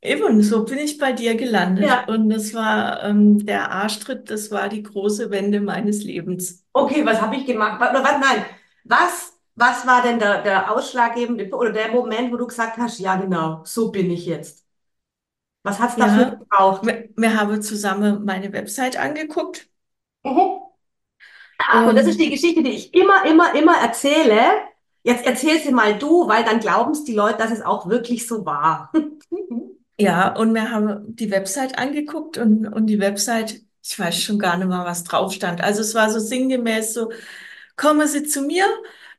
eben, 0.00 0.42
so 0.42 0.64
bin 0.64 0.78
ich 0.78 0.98
bei 0.98 1.12
dir 1.12 1.34
gelandet. 1.36 1.94
Ja. 1.94 2.08
Und 2.08 2.28
das 2.30 2.54
war 2.54 3.02
ähm, 3.04 3.44
der 3.46 3.70
Arschtritt, 3.72 4.30
das 4.30 4.50
war 4.50 4.68
die 4.68 4.82
große 4.82 5.30
Wende 5.30 5.60
meines 5.60 6.02
Lebens. 6.04 6.64
Okay, 6.74 7.04
was 7.04 7.20
habe 7.20 7.36
ich 7.36 7.46
gemacht? 7.46 7.80
Oder 7.80 8.02
was? 8.02 8.18
Nein. 8.20 8.44
Was, 8.84 9.32
was 9.54 9.86
war 9.86 10.02
denn 10.02 10.18
der, 10.18 10.42
der 10.42 10.70
ausschlaggebende 10.72 11.50
oder 11.54 11.70
der 11.72 11.92
Moment, 11.92 12.32
wo 12.32 12.36
du 12.36 12.46
gesagt 12.46 12.78
hast, 12.78 12.98
ja, 12.98 13.16
genau, 13.16 13.62
so 13.64 13.90
bin 13.92 14.10
ich 14.10 14.26
jetzt? 14.26 14.66
Was 15.64 15.78
hat 15.80 15.90
es 15.92 15.98
dafür 15.98 16.26
Ja, 16.26 16.38
gebraucht? 16.38 16.82
wir, 16.82 17.08
wir 17.16 17.36
haben 17.40 17.62
zusammen 17.62 18.24
meine 18.24 18.52
Website 18.52 18.96
angeguckt 18.96 19.70
Mhm. 20.24 20.62
Ach, 21.58 21.86
und 21.88 21.96
das 21.96 22.06
ist 22.06 22.18
die 22.20 22.30
Geschichte, 22.30 22.62
die 22.62 22.70
ich 22.70 22.94
immer, 22.94 23.24
immer, 23.24 23.54
immer 23.54 23.76
erzähle. 23.76 24.40
Jetzt 25.04 25.26
erzähl 25.26 25.60
sie 25.60 25.72
mal 25.72 25.98
du, 25.98 26.28
weil 26.28 26.44
dann 26.44 26.60
glauben 26.60 26.92
es 26.92 27.04
die 27.04 27.14
Leute, 27.14 27.38
dass 27.38 27.50
es 27.50 27.62
auch 27.62 27.88
wirklich 27.88 28.26
so 28.26 28.44
war. 28.44 28.92
ja, 29.98 30.34
und 30.36 30.54
wir 30.54 30.70
haben 30.70 31.14
die 31.16 31.30
Website 31.30 31.78
angeguckt 31.78 32.38
und, 32.38 32.66
und 32.66 32.86
die 32.86 33.00
Website, 33.00 33.62
ich 33.82 33.98
weiß 33.98 34.20
schon 34.20 34.38
gar 34.38 34.56
nicht 34.56 34.68
mehr, 34.68 34.84
was 34.84 35.04
drauf 35.04 35.32
stand. 35.32 35.60
Also 35.60 35.80
es 35.82 35.94
war 35.94 36.10
so 36.10 36.18
sinngemäß 36.20 36.94
so, 36.94 37.10
kommen 37.76 38.06
Sie 38.08 38.24
zu 38.24 38.42
mir, 38.42 38.66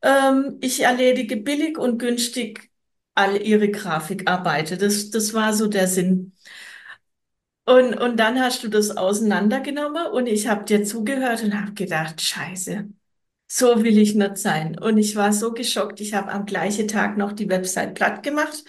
ähm, 0.01 0.57
ich 0.61 0.81
erledige 0.81 1.37
billig 1.37 1.77
und 1.77 1.99
günstig 1.99 2.71
all 3.15 3.41
Ihre 3.41 3.69
Grafikarbeiten. 3.69 4.79
Das, 4.79 5.09
das 5.11 5.33
war 5.33 5.53
so 5.53 5.67
der 5.67 5.87
Sinn. 5.87 6.33
Und, 7.65 7.93
und 7.95 8.17
dann 8.17 8.39
hast 8.41 8.63
du 8.63 8.67
das 8.67 8.95
auseinandergenommen 8.97 10.07
und 10.07 10.27
ich 10.27 10.47
habe 10.47 10.65
dir 10.65 10.83
zugehört 10.83 11.43
und 11.43 11.59
habe 11.59 11.73
gedacht, 11.73 12.19
Scheiße, 12.21 12.89
so 13.47 13.83
will 13.83 13.97
ich 13.97 14.15
nicht 14.15 14.37
sein. 14.37 14.77
Und 14.79 14.97
ich 14.97 15.15
war 15.15 15.33
so 15.33 15.53
geschockt, 15.53 16.01
ich 16.01 16.13
habe 16.13 16.31
am 16.31 16.45
gleichen 16.45 16.87
Tag 16.89 17.17
noch 17.17 17.33
die 17.33 17.49
Website 17.49 17.95
platt 17.95 18.23
gemacht 18.23 18.63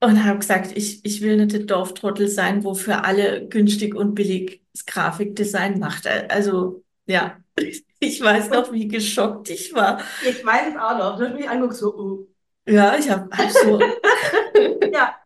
und 0.00 0.24
habe 0.24 0.38
gesagt, 0.38 0.72
ich, 0.76 1.04
ich 1.04 1.20
will 1.20 1.36
nicht 1.36 1.52
der 1.52 1.60
Dorftrottel 1.60 2.28
sein, 2.28 2.64
wo 2.64 2.74
für 2.74 3.04
alle 3.04 3.46
günstig 3.48 3.94
und 3.94 4.14
billig 4.14 4.62
das 4.72 4.86
Grafikdesign 4.86 5.78
macht. 5.78 6.06
Also 6.06 6.84
ja, 7.06 7.38
ich 8.00 8.20
weiß 8.20 8.50
noch, 8.50 8.72
wie 8.72 8.88
geschockt 8.88 9.50
ich 9.50 9.74
war. 9.74 10.00
Ich 10.22 10.44
weiß 10.44 10.68
es 10.74 10.76
auch 10.80 10.96
noch. 10.98 11.18
Du 11.18 11.26
hast 11.26 11.34
mich 11.34 11.48
angeguckt, 11.48 11.76
so, 11.76 11.94
uh. 11.96 12.26
Ja, 12.66 12.96
ich 12.96 13.10
habe 13.10 13.24
hab 13.30 13.38
hab 13.38 13.50
so, 13.50 13.80
Ja, 14.92 15.16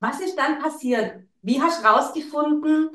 was 0.00 0.20
ist 0.20 0.36
dann 0.36 0.58
passiert? 0.60 1.22
Wie 1.42 1.60
hast 1.62 1.82
du 1.82 1.86
rausgefunden, 1.88 2.90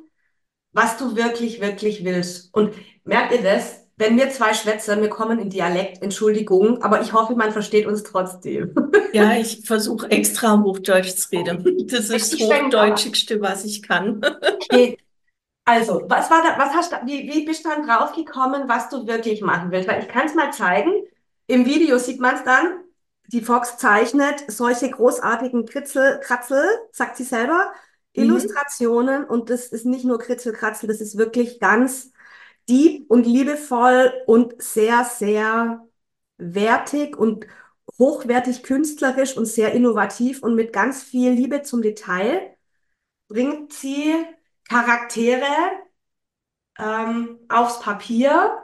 was 0.71 0.97
du 0.97 1.15
wirklich, 1.15 1.61
wirklich 1.61 2.03
willst? 2.03 2.53
Und 2.53 2.75
merkt 3.03 3.33
ihr 3.33 3.43
das? 3.43 3.81
Wenn 3.95 4.17
wir 4.17 4.31
zwei 4.31 4.53
schwätzen, 4.55 5.01
wir 5.01 5.09
kommen 5.09 5.37
in 5.39 5.49
Dialekt, 5.51 6.01
Entschuldigung, 6.01 6.81
aber 6.81 7.01
ich 7.01 7.13
hoffe, 7.13 7.35
man 7.35 7.51
versteht 7.51 7.85
uns 7.85 8.01
trotzdem. 8.03 8.73
ja, 9.13 9.35
ich 9.35 9.61
versuche 9.65 10.09
extra 10.09 10.59
Hochdeutsch 10.61 11.15
zu 11.15 11.29
reden. 11.31 11.63
Das 11.91 12.09
ist 12.09 12.33
das 12.33 12.39
Hochdeutschigste, 12.41 13.39
was 13.41 13.65
ich 13.65 13.83
kann. 13.83 14.21
okay, 14.63 14.97
Also, 15.65 16.03
was 16.09 16.29
war 16.29 16.43
da, 16.43 16.57
was 16.57 16.73
hast 16.73 16.91
du, 16.91 16.97
wie, 17.05 17.27
wie 17.31 17.45
bist 17.45 17.65
du 17.65 17.69
dann 17.69 17.87
draufgekommen, 17.87 18.67
was 18.67 18.89
du 18.89 19.07
wirklich 19.07 19.41
machen 19.41 19.71
willst? 19.71 19.87
Weil 19.87 20.01
ich 20.01 20.09
kann 20.09 20.27
es 20.27 20.35
mal 20.35 20.51
zeigen. 20.51 20.91
Im 21.47 21.65
Video 21.65 21.97
sieht 21.97 22.19
man 22.19 22.35
es 22.35 22.43
dann. 22.43 22.81
Die 23.33 23.41
Fox 23.41 23.77
zeichnet 23.79 24.45
solche 24.49 24.89
großartigen 24.91 25.65
Kritzel, 25.67 26.21
Kratzel, 26.21 26.63
sagt 26.93 27.17
sie 27.17 27.25
selber, 27.25 27.73
Mhm. 28.17 28.23
Illustrationen. 28.23 29.25
Und 29.25 29.51
das 29.51 29.67
ist 29.67 29.85
nicht 29.85 30.05
nur 30.05 30.19
Kritzel, 30.19 30.53
Kratzel, 30.53 30.87
das 30.87 31.01
ist 31.01 31.17
wirklich 31.19 31.59
ganz 31.59 32.13
deep 32.69 33.09
und 33.11 33.25
liebevoll 33.25 34.13
und 34.27 34.61
sehr, 34.61 35.05
sehr 35.05 35.87
wertig 36.37 37.17
und 37.17 37.47
hochwertig 37.99 38.63
künstlerisch 38.63 39.37
und 39.37 39.45
sehr 39.47 39.73
innovativ 39.73 40.43
und 40.43 40.55
mit 40.55 40.73
ganz 40.73 41.03
viel 41.03 41.31
Liebe 41.33 41.63
zum 41.63 41.81
Detail 41.81 42.55
bringt 43.29 43.73
sie 43.73 44.15
Charaktere 44.69 45.45
ähm, 46.79 47.39
aufs 47.49 47.79
Papier, 47.79 48.62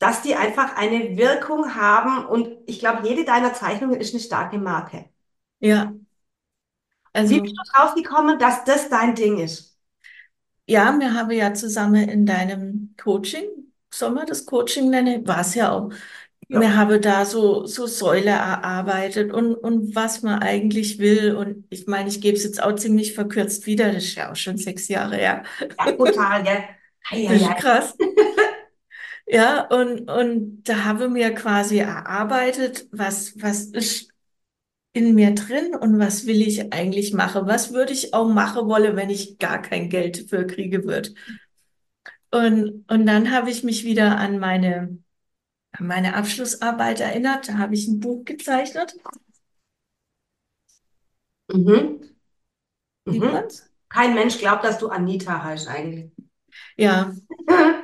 dass 0.00 0.22
die 0.22 0.36
einfach 0.36 0.76
eine 0.76 1.16
Wirkung 1.18 1.76
haben. 1.76 2.26
Und 2.26 2.50
ich 2.66 2.80
glaube, 2.80 3.08
jede 3.08 3.24
deiner 3.26 3.54
Zeichnungen 3.54 4.00
ist 4.00 4.14
eine 4.14 4.22
starke 4.22 4.58
Marke. 4.58 5.06
Ja, 5.60 5.94
Wie 7.22 7.40
bist 7.40 7.54
also 7.54 7.56
du 7.56 7.62
drauf 7.72 7.94
gekommen, 7.94 8.38
dass 8.38 8.64
das 8.64 8.88
dein 8.90 9.14
Ding 9.14 9.38
ist? 9.38 9.78
ja, 10.66 10.96
wir 10.98 11.14
haben 11.14 11.30
ja 11.30 11.52
zusammen 11.54 12.08
in 12.08 12.26
deinem 12.26 12.94
Coaching, 13.02 13.44
soll 13.92 14.10
man 14.12 14.26
das 14.26 14.46
Coaching 14.46 14.90
nennen? 14.90 15.26
War 15.26 15.40
es 15.40 15.54
ja 15.54 15.72
auch. 15.72 15.90
Ja. 16.48 16.60
Wir 16.60 16.76
haben 16.76 17.00
da 17.02 17.24
so, 17.26 17.66
so 17.66 17.86
Säule 17.86 18.30
erarbeitet 18.30 19.32
und, 19.32 19.54
und 19.54 19.94
was 19.94 20.22
man 20.22 20.40
eigentlich 20.42 20.98
will. 20.98 21.34
Und 21.36 21.64
ich 21.70 21.86
meine, 21.86 22.08
ich 22.08 22.20
gebe 22.20 22.36
es 22.36 22.44
jetzt 22.44 22.62
auch 22.62 22.74
ziemlich 22.76 23.14
verkürzt 23.14 23.66
wieder. 23.66 23.92
Das 23.92 24.04
ist 24.04 24.16
ja 24.16 24.32
auch 24.32 24.36
schon 24.36 24.58
sechs 24.58 24.88
Jahre 24.88 25.16
her. 25.16 25.44
Ja, 25.78 25.92
total, 25.96 26.42
gell? 26.44 26.64
Das 27.26 27.42
ist 27.42 27.54
Eieiei. 27.54 27.56
krass. 27.56 27.96
Ja, 29.32 29.66
und, 29.68 30.10
und 30.10 30.62
da 30.64 30.84
haben 30.84 31.14
wir 31.14 31.32
quasi 31.34 31.78
erarbeitet, 31.78 32.88
was, 32.90 33.40
was 33.40 33.66
ist 33.66 34.08
in 34.94 35.14
mir 35.14 35.34
drin 35.34 35.74
und 35.74 35.98
was 36.00 36.26
will 36.26 36.42
ich 36.42 36.72
eigentlich 36.72 37.12
machen? 37.14 37.46
Was 37.46 37.72
würde 37.72 37.92
ich 37.94 38.14
auch 38.14 38.28
machen 38.28 38.68
wollen, 38.68 38.96
wenn 38.96 39.10
ich 39.10 39.38
gar 39.38 39.62
kein 39.62 39.90
Geld 39.90 40.26
für 40.30 40.46
kriege 40.46 40.84
würde? 40.84 41.14
Und, 42.30 42.84
und 42.88 43.06
dann 43.06 43.30
habe 43.32 43.50
ich 43.50 43.64
mich 43.64 43.84
wieder 43.84 44.16
an 44.18 44.38
meine, 44.38 44.98
an 45.72 45.86
meine 45.88 46.16
Abschlussarbeit 46.16 47.00
erinnert. 47.00 47.48
Da 47.48 47.58
habe 47.58 47.74
ich 47.74 47.88
ein 47.88 48.00
Buch 48.00 48.24
gezeichnet. 48.26 48.94
Mhm. 51.48 52.00
Mhm. 53.06 53.48
Kein 53.88 54.14
Mensch 54.14 54.38
glaubt, 54.38 54.64
dass 54.64 54.78
du 54.78 54.88
Anita 54.88 55.42
heißt 55.44 55.68
eigentlich. 55.68 56.12
Ja, 56.76 57.12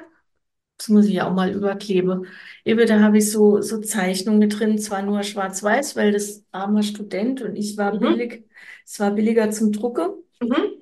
das 0.86 0.94
muss 0.94 1.06
ich 1.06 1.20
auch 1.22 1.32
mal 1.32 1.50
überkleben. 1.52 2.26
Eben, 2.64 2.86
da 2.86 3.00
habe 3.00 3.18
ich 3.18 3.30
so, 3.30 3.60
so 3.60 3.80
Zeichnungen 3.80 4.48
drin, 4.48 4.78
zwar 4.78 5.02
nur 5.02 5.22
schwarz-weiß, 5.22 5.96
weil 5.96 6.12
das 6.12 6.44
armer 6.52 6.82
Student 6.82 7.42
und 7.42 7.56
ich 7.56 7.76
war 7.76 7.92
Mhm. 7.92 8.00
billig, 8.00 8.44
es 8.84 9.00
war 9.00 9.10
billiger 9.12 9.50
zum 9.50 9.72
Drucken. 9.72 10.10
Mhm. 10.40 10.76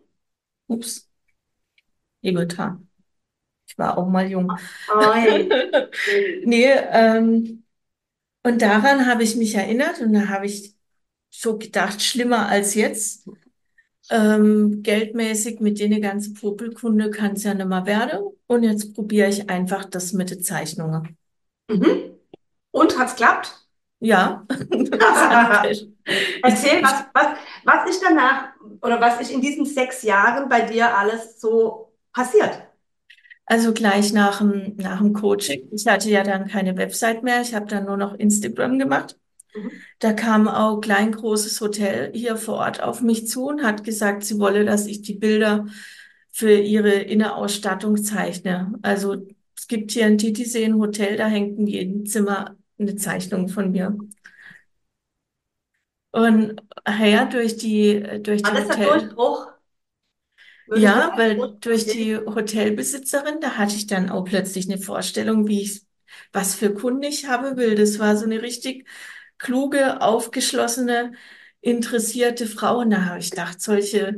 Ups, 0.69 1.09
eben 2.23 2.49
da. 2.49 2.81
Ich 3.69 3.79
war 3.79 3.99
auch 3.99 4.09
mal 4.09 4.31
jung. 4.31 4.53
Oi. 4.89 5.49
Nee, 6.47 6.67
ähm, 6.91 7.65
und 8.45 8.63
daran 8.63 9.07
habe 9.07 9.23
ich 9.25 9.37
mich 9.37 9.55
erinnert 9.57 10.01
und 10.01 10.13
da 10.15 10.29
habe 10.29 10.47
ich 10.47 10.75
so 11.31 11.59
gedacht, 11.59 12.03
schlimmer 12.03 12.49
als 12.49 12.75
jetzt. 12.75 13.29
Ähm, 14.11 14.83
geldmäßig 14.83 15.61
mit 15.61 15.81
denen 15.81 16.03
ganzen 16.03 16.35
Popelkunde 16.35 17.11
kann 17.11 17.35
es 17.35 17.45
ja 17.45 17.55
nicht 17.55 17.67
mehr 17.69 17.87
werden. 17.87 18.21
Und 18.47 18.63
jetzt 18.63 18.95
probiere 18.95 19.29
ich 19.29 19.49
einfach 19.49 19.85
das 19.85 20.13
mit 20.13 20.31
den 20.31 20.43
Zeichnungen. 20.43 21.17
Mhm. 21.69 22.19
Und 22.71 22.99
hat's 22.99 23.17
klappt? 23.17 23.53
Ja, 24.01 24.45
Erzähl, 24.51 25.93
was, 26.83 27.01
ich, 27.01 27.07
was, 27.15 27.27
was 27.65 27.91
ist 27.91 28.03
danach 28.03 28.49
oder 28.83 29.01
was 29.01 29.21
ist 29.21 29.31
in 29.31 29.41
diesen 29.41 29.65
sechs 29.65 30.03
Jahren 30.03 30.49
bei 30.49 30.61
dir 30.61 30.95
alles 30.95 31.41
so 31.41 31.93
passiert? 32.13 32.65
also 33.47 33.73
gleich 33.73 34.13
nach 34.13 34.39
dem, 34.39 34.77
nach 34.77 34.99
dem 34.99 35.13
Coaching. 35.13 35.69
Ich 35.73 35.87
hatte 35.87 36.11
ja 36.11 36.23
dann 36.23 36.49
keine 36.49 36.77
Website 36.77 37.23
mehr. 37.23 37.43
Ich 37.43 37.55
habe 37.55 37.67
dann 37.67 37.85
nur 37.85 37.97
noch 37.97 38.15
Instagram 38.15 38.79
gemacht. 38.79 39.19
Mhm. 39.55 39.71
Da 39.99 40.13
kam 40.13 40.49
auch 40.49 40.81
klein 40.81 41.13
großes 41.13 41.61
Hotel 41.61 42.11
hier 42.15 42.37
vor 42.37 42.57
Ort 42.57 42.83
auf 42.83 43.01
mich 43.01 43.29
zu 43.29 43.47
und 43.47 43.63
hat 43.63 43.85
gesagt, 43.85 44.25
sie 44.25 44.39
wolle, 44.39 44.65
dass 44.65 44.87
ich 44.87 45.03
die 45.03 45.15
Bilder 45.15 45.67
für 46.35 46.53
ihre 46.53 46.91
Innerausstattung 46.91 47.97
zeichne. 48.03 48.73
Also 48.83 49.25
es 49.57 49.69
gibt 49.69 49.93
hier 49.93 50.09
in 50.09 50.19
Titisee 50.19 50.65
ein 50.65 50.81
Hotel, 50.81 51.17
da 51.17 51.29
hängt 51.29 51.61
in 51.61 51.69
jedem 51.69 52.07
Zimmer 52.07 52.57
eine 52.77 52.97
Zeichnung 52.97 53.49
von 53.49 53.71
mir. 53.71 53.97
Und 56.11 56.61
ja, 56.89 57.25
durch 57.27 57.57
die, 57.57 58.03
durch 58.21 58.43
die 58.43 58.51
das 58.51 58.67
der 58.67 58.79
Hotel, 58.79 58.99
Durchbruch? 59.01 59.47
Würdest 60.67 60.85
du 60.85 60.89
ja, 60.89 61.13
weil 61.17 61.57
durch 61.61 61.87
die 61.87 62.17
Hotelbesitzerin, 62.17 63.39
da 63.41 63.57
hatte 63.57 63.77
ich 63.77 63.87
dann 63.87 64.11
auch 64.11 64.25
plötzlich 64.25 64.69
eine 64.69 64.81
Vorstellung, 64.81 65.47
wie 65.47 65.63
ich, 65.63 65.83
was 66.33 66.57
für 66.57 66.75
Kunden 66.75 67.05
ich 67.05 67.27
haben 67.27 67.57
will. 67.57 67.77
Das 67.77 68.01
war 68.01 68.17
so 68.17 68.25
eine 68.25 68.43
richtig 68.43 68.89
kluge, 69.39 70.01
aufgeschlossene, 70.01 71.13
interessierte 71.61 72.49
Frau. 72.49 72.81
Und 72.81 72.91
da 72.91 73.05
habe 73.05 73.21
ich 73.21 73.31
gedacht, 73.31 73.61
solche, 73.61 74.17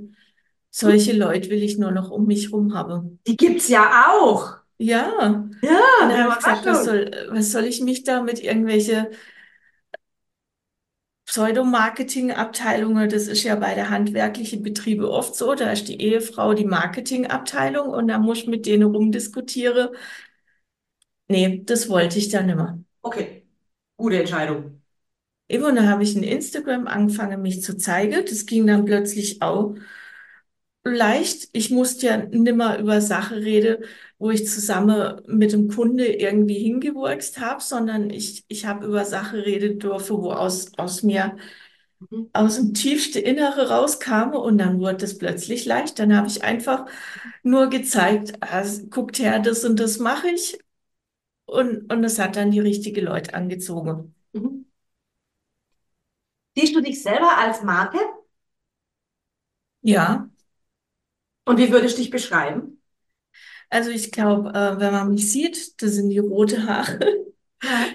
solche 0.78 1.12
Leute 1.14 1.48
will 1.48 1.62
ich 1.62 1.78
nur 1.78 1.90
noch 1.90 2.10
um 2.10 2.26
mich 2.26 2.52
rum 2.52 2.74
haben. 2.74 3.18
Die 3.26 3.36
gibt's 3.36 3.68
ja 3.68 4.06
auch. 4.10 4.56
Ja. 4.78 5.48
Ja, 5.62 5.80
Und 6.02 6.10
da 6.10 6.18
habe 6.18 6.30
ich 6.32 6.36
gesagt, 6.36 6.66
was 6.66 6.84
soll, 6.84 7.10
was 7.30 7.50
soll 7.50 7.64
ich 7.64 7.80
mich 7.80 8.04
da 8.04 8.22
mit 8.22 8.42
irgendwelche 8.42 9.10
Pseudomarketingabteilungen, 11.24 13.08
das 13.08 13.26
ist 13.26 13.42
ja 13.42 13.56
bei 13.56 13.74
der 13.74 13.90
handwerklichen 13.90 14.62
Betriebe 14.62 15.10
oft 15.10 15.34
so, 15.34 15.54
da 15.54 15.72
ist 15.72 15.88
die 15.88 16.00
Ehefrau 16.00 16.54
die 16.54 16.64
Marketingabteilung 16.64 17.88
und 17.88 18.08
da 18.08 18.18
muss 18.18 18.38
ich 18.38 18.46
mit 18.46 18.66
denen 18.66 18.84
rumdiskutieren. 18.94 19.88
Nee, 21.28 21.62
das 21.64 21.88
wollte 21.88 22.18
ich 22.18 22.28
dann 22.28 22.46
nicht 22.46 22.56
mehr. 22.56 22.78
Okay, 23.02 23.46
gute 23.96 24.20
Entscheidung. 24.20 24.82
Eben, 25.48 25.64
und 25.64 25.76
da 25.76 25.84
habe 25.84 26.02
ich 26.02 26.14
in 26.14 26.22
Instagram 26.22 26.86
angefangen, 26.86 27.42
mich 27.42 27.62
zu 27.62 27.76
zeigen. 27.76 28.24
Das 28.24 28.46
ging 28.46 28.66
dann 28.66 28.84
plötzlich 28.84 29.42
auch 29.42 29.74
leicht. 30.90 31.48
Ich 31.52 31.70
musste 31.70 32.06
ja 32.06 32.16
nimmer 32.18 32.78
über 32.78 33.00
Sachen 33.00 33.38
reden, 33.38 33.84
wo 34.18 34.30
ich 34.30 34.46
zusammen 34.48 35.20
mit 35.26 35.52
dem 35.52 35.68
Kunde 35.68 36.06
irgendwie 36.06 36.58
hingewurkst 36.58 37.38
habe, 37.40 37.62
sondern 37.62 38.10
ich, 38.10 38.44
ich 38.48 38.66
habe 38.66 38.86
über 38.86 39.04
Sachen 39.04 39.40
reden 39.40 39.78
dürfen, 39.78 40.16
wo 40.18 40.32
aus, 40.32 40.72
aus 40.78 41.02
mir 41.02 41.36
Mhm. 42.10 42.30
aus 42.34 42.56
dem 42.56 42.74
tiefsten 42.74 43.18
Innere 43.18 43.70
rauskam 43.70 44.32
und 44.34 44.58
dann 44.58 44.80
wurde 44.80 45.04
es 45.06 45.18
plötzlich 45.18 45.64
leicht. 45.66 45.98
Dann 45.98 46.14
habe 46.16 46.28
ich 46.28 46.44
einfach 46.44 46.86
nur 47.42 47.68
gezeigt, 47.70 48.42
also, 48.42 48.86
guckt 48.88 49.18
her, 49.18 49.38
das 49.40 49.64
und 49.64 49.80
das 49.80 49.98
mache 49.98 50.28
ich 50.28 50.58
und, 51.46 51.92
und 51.92 52.04
es 52.04 52.18
hat 52.18 52.36
dann 52.36 52.50
die 52.52 52.60
richtigen 52.60 53.04
Leute 53.06 53.34
angezogen. 53.34 54.14
Mhm. 54.32 54.66
Siehst 56.56 56.74
du 56.74 56.80
dich 56.80 57.02
selber 57.04 57.38
als 57.38 57.62
Marke? 57.62 57.98
Ja, 59.82 60.28
Und 61.46 61.56
wie 61.58 61.72
würdest 61.72 61.96
du 61.96 62.02
dich 62.02 62.10
beschreiben? 62.10 62.76
also 63.70 63.90
ich 63.90 64.12
glaube, 64.12 64.50
äh, 64.50 64.80
wenn 64.80 64.92
man 64.92 65.10
mich 65.10 65.30
sieht, 65.30 65.82
das 65.82 65.92
sind 65.92 66.10
die 66.10 66.18
rote 66.18 66.66
Haare. 66.66 66.98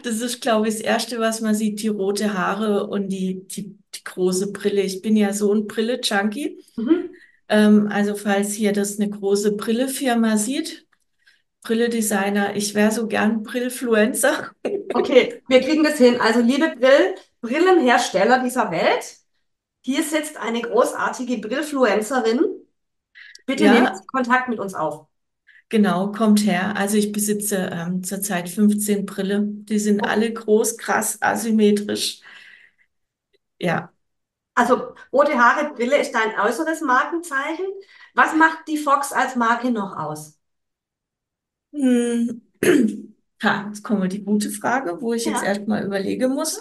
Das 0.04 0.22
ist, 0.22 0.42
glaube 0.42 0.68
ich, 0.68 0.74
das 0.76 0.84
Erste, 0.84 1.20
was 1.20 1.40
man 1.40 1.54
sieht, 1.54 1.82
die 1.84 1.88
rote 1.88 2.34
Haare 2.34 2.88
und 2.88 3.10
die, 3.10 3.48
die, 3.48 3.78
die 3.94 4.04
große 4.04 4.52
Brille. 4.52 4.82
Ich 4.82 5.04
bin 5.04 5.16
ja 5.16 5.34
so 5.34 5.54
ein 5.54 5.68
Brille-Junkie. 5.68 6.58
Mhm. 6.76 7.12
Ähm, 7.48 7.88
also 7.90 8.16
falls 8.16 8.54
hier 8.54 8.74
das 8.74 9.00
eine 9.00 9.10
große 9.10 9.54
Brillefirma 9.54 10.38
sieht, 10.38 10.88
Brille-Designer, 11.62 12.56
ich 12.56 12.74
wäre 12.74 12.92
so 12.92 13.08
gern 13.08 13.44
Brillfluencer. 13.44 14.50
Okay, 14.94 15.42
wir 15.48 15.62
kriegen 15.62 15.84
das 15.84 16.00
hin. 16.00 16.20
Also, 16.20 16.42
liebe 16.42 16.76
Brill 16.78 17.16
Brillenhersteller 17.42 18.44
dieser 18.44 18.72
Welt, 18.72 19.16
hier 19.86 20.04
sitzt 20.04 20.38
eine 20.38 20.62
großartige 20.62 21.38
Brillfluencerin. 21.38 22.61
Bitte 23.52 23.70
nehmt 23.70 23.92
Ja, 23.92 24.02
Kontakt 24.08 24.50
mit 24.50 24.60
uns 24.60 24.74
auf. 24.74 25.08
genau, 25.70 26.12
kommt 26.12 26.46
her. 26.46 26.76
Also 26.78 26.98
ich 26.98 27.12
besitze 27.12 27.70
ähm, 27.74 28.04
zurzeit 28.04 28.50
15 28.50 29.06
Brille. 29.06 29.44
Die 29.48 29.80
sind 29.80 30.02
alle 30.02 30.32
groß, 30.34 30.78
krass, 30.78 31.18
asymmetrisch. 31.22 32.22
Ja. 33.60 33.94
Also, 34.56 34.96
rote 35.14 35.38
Haare, 35.38 35.74
Brille 35.74 35.98
ist 35.98 36.14
dein 36.14 36.40
äußeres 36.40 36.82
Markenzeichen. 36.82 37.66
Was 38.14 38.34
macht 38.36 38.68
die 38.68 38.78
Fox 38.78 39.12
als 39.14 39.36
Marke 39.36 39.72
noch 39.72 39.98
aus? 39.98 40.38
Hm. 41.74 42.42
Ha, 43.44 43.66
jetzt 43.70 43.84
kommt 43.84 44.00
mal 44.02 44.08
die 44.08 44.24
gute 44.24 44.52
Frage, 44.52 45.02
wo 45.02 45.14
ich 45.14 45.26
jetzt 45.26 45.42
Ja. 45.42 45.42
erstmal 45.42 45.84
überlegen 45.84 46.32
muss. 46.36 46.60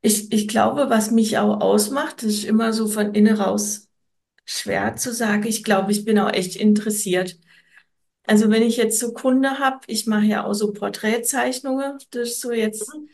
Ich, 0.00 0.32
ich 0.32 0.48
glaube, 0.48 0.90
was 0.90 1.10
mich 1.10 1.38
auch 1.38 1.60
ausmacht, 1.60 2.22
das 2.22 2.30
ist 2.30 2.44
immer 2.44 2.72
so 2.72 2.86
von 2.88 3.14
innen 3.14 3.36
raus 3.36 3.88
schwer 4.44 4.96
zu 4.96 5.12
sagen. 5.12 5.44
Ich 5.46 5.64
glaube, 5.64 5.92
ich 5.92 6.04
bin 6.04 6.18
auch 6.18 6.32
echt 6.32 6.56
interessiert. 6.56 7.38
Also 8.26 8.50
wenn 8.50 8.62
ich 8.62 8.76
jetzt 8.76 8.98
so 9.00 9.12
Kunde 9.12 9.58
habe, 9.58 9.80
ich 9.86 10.06
mache 10.06 10.24
ja 10.26 10.44
auch 10.44 10.54
so 10.54 10.72
Porträtzeichnungen, 10.72 11.98
das 12.10 12.28
ist 12.30 12.40
so 12.40 12.52
jetzt, 12.52 12.94
Mhm. 12.94 13.08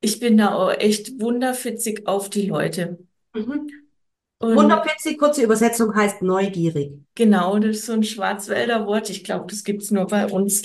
ich 0.00 0.18
bin 0.20 0.36
da 0.36 0.54
auch 0.54 0.72
echt 0.72 1.20
wunderfitzig 1.20 2.06
auf 2.06 2.30
die 2.30 2.46
Leute. 2.46 2.98
Mhm. 3.34 3.68
Und 4.40 4.56
Wunderpitzi, 4.56 5.16
kurze 5.16 5.42
Übersetzung 5.42 5.94
heißt 5.94 6.22
neugierig. 6.22 6.92
genau, 7.14 7.58
das 7.58 7.76
ist 7.76 7.86
so 7.86 7.92
ein 7.92 8.02
Schwarzwälder 8.02 8.86
Wort. 8.86 9.08
Ich 9.08 9.24
glaube, 9.24 9.46
das 9.48 9.64
gibt's 9.64 9.90
nur 9.90 10.06
bei 10.06 10.26
uns. 10.26 10.62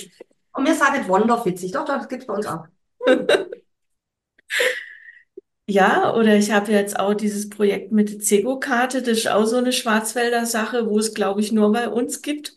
Und 0.52 0.66
wir 0.66 0.74
sagen 0.74 1.06
wonderfitzig. 1.08 1.72
Doch, 1.72 1.84
doch, 1.84 1.98
das 1.98 2.08
gibt's 2.08 2.26
bei 2.26 2.34
uns 2.34 2.46
auch. 2.46 2.64
Ja, 5.70 6.14
oder 6.14 6.36
ich 6.36 6.50
habe 6.50 6.72
jetzt 6.72 6.98
auch 6.98 7.14
dieses 7.14 7.48
Projekt 7.48 7.92
mit 7.92 8.10
der 8.10 8.18
Zego-Karte, 8.18 9.02
das 9.02 9.18
ist 9.18 9.28
auch 9.28 9.44
so 9.46 9.56
eine 9.56 9.72
Schwarzwälder 9.72 10.44
Sache, 10.46 10.86
wo 10.90 10.98
es, 10.98 11.14
glaube 11.14 11.40
ich, 11.40 11.52
nur 11.52 11.70
bei 11.72 11.88
uns 11.88 12.22
gibt. 12.22 12.54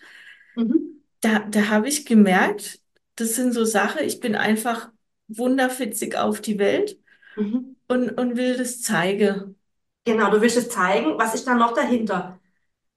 Mhm. 0.55 1.03
Da, 1.21 1.39
da 1.39 1.69
habe 1.69 1.87
ich 1.87 2.05
gemerkt, 2.05 2.81
das 3.15 3.35
sind 3.35 3.53
so 3.53 3.63
Sachen, 3.65 4.03
ich 4.03 4.19
bin 4.19 4.35
einfach 4.35 4.91
wunderfitzig 5.27 6.15
auf 6.17 6.41
die 6.41 6.59
Welt 6.59 6.99
Mhm. 7.35 7.73
und, 7.87 8.11
und 8.11 8.37
will 8.37 8.57
das 8.57 8.81
zeigen. 8.81 9.57
Genau, 10.05 10.29
du 10.31 10.39
willst 10.41 10.55
es 10.57 10.69
zeigen. 10.69 11.17
Was 11.17 11.33
ist 11.35 11.45
da 11.47 11.55
noch 11.55 11.73
dahinter? 11.73 12.39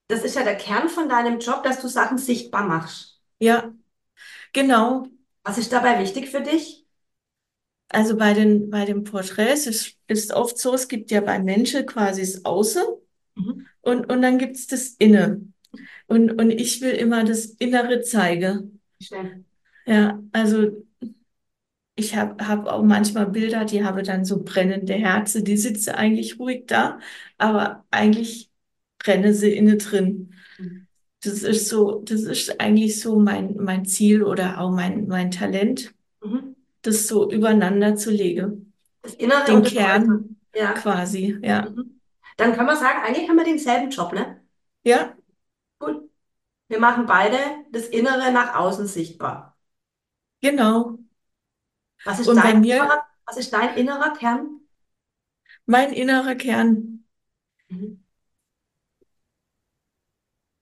Das 0.09 0.23
ist 0.23 0.35
ja 0.35 0.43
der 0.43 0.57
Kern 0.57 0.89
von 0.89 1.09
deinem 1.09 1.39
Job, 1.39 1.63
dass 1.63 1.81
du 1.81 1.87
Sachen 1.89 2.17
sichtbar 2.19 2.65
machst. 2.67 3.21
Ja, 3.39 3.73
genau. 4.53 5.07
Was 5.43 5.57
ist 5.57 5.73
dabei 5.73 5.99
wichtig 5.99 6.29
für 6.29 6.41
dich? 6.41 6.86
Also 7.89 8.17
bei 8.17 8.33
den, 8.33 8.69
bei 8.69 8.85
den 8.85 9.03
Porträts 9.03 9.65
ist, 9.65 9.97
ist 10.07 10.33
oft 10.33 10.57
so, 10.57 10.73
es 10.73 10.87
gibt 10.87 11.09
ja 11.11 11.21
bei 11.21 11.39
Menschen 11.39 11.85
quasi 11.85 12.21
das 12.21 12.43
Außen 12.45 12.83
Mhm. 13.35 13.67
und, 13.81 14.11
und 14.11 14.21
dann 14.21 14.37
gibt 14.39 14.55
es 14.57 14.67
das 14.67 14.89
Inne. 14.97 15.41
Und, 16.07 16.31
und 16.41 16.51
ich 16.51 16.81
will 16.81 16.91
immer 16.91 17.23
das 17.23 17.45
Innere 17.45 18.01
zeigen. 18.01 18.81
Schnell. 19.01 19.43
Ja, 19.85 20.21
also 20.33 20.83
ich 21.95 22.15
habe 22.15 22.47
hab 22.47 22.67
auch 22.67 22.83
manchmal 22.83 23.27
Bilder, 23.27 23.65
die 23.65 23.83
haben 23.83 24.03
dann 24.03 24.23
so 24.25 24.43
brennende 24.43 24.93
Herzen, 24.93 25.43
die 25.43 25.57
sitzen 25.57 25.91
eigentlich 25.91 26.39
ruhig 26.39 26.65
da, 26.67 26.99
aber 27.37 27.85
eigentlich 27.91 28.51
brennen 28.99 29.33
sie 29.33 29.53
innen 29.53 29.79
drin. 29.79 30.33
Mhm. 30.59 30.87
Das 31.23 31.43
ist 31.43 31.69
so, 31.69 32.01
das 32.03 32.21
ist 32.23 32.59
eigentlich 32.61 32.99
so 33.01 33.19
mein, 33.19 33.55
mein 33.57 33.85
Ziel 33.85 34.23
oder 34.23 34.59
auch 34.61 34.71
mein, 34.71 35.07
mein 35.07 35.31
Talent, 35.31 35.93
Mhm. 36.21 36.56
Das 36.81 37.07
so 37.07 37.29
übereinander 37.31 37.95
zu 37.95 38.11
legen. 38.11 38.73
Das 39.01 39.13
Innere 39.15 39.47
Den 39.47 39.57
und. 39.57 39.65
Kern 39.65 40.37
Ja. 40.55 40.73
quasi, 40.73 41.37
ja. 41.43 41.69
Mhm. 41.69 42.01
Dann 42.37 42.53
können 42.55 42.67
wir 42.67 42.75
sagen, 42.77 43.01
eigentlich 43.03 43.29
haben 43.29 43.37
wir 43.37 43.45
denselben 43.45 43.89
Job, 43.91 44.13
ne? 44.13 44.41
Ja, 44.83 45.17
Gut. 45.79 46.11
Wir 46.69 46.79
machen 46.79 47.05
beide 47.07 47.37
das 47.71 47.87
Innere 47.89 48.31
nach 48.33 48.55
außen 48.55 48.87
sichtbar. 48.87 49.57
genau. 50.41 50.97
Was 52.05 52.19
ist 52.19 52.29
Und 52.29 52.37
dein 52.37 52.55
mir, 52.61 52.79
innerer, 52.79 53.05
was 53.27 53.37
ist 53.37 53.53
dein 53.53 53.75
innerer 53.77 54.13
Kern? 54.17 54.61
mein 55.67 55.93
innerer 55.93 56.33
Kern, 56.35 57.03
Mhm. 57.69 57.97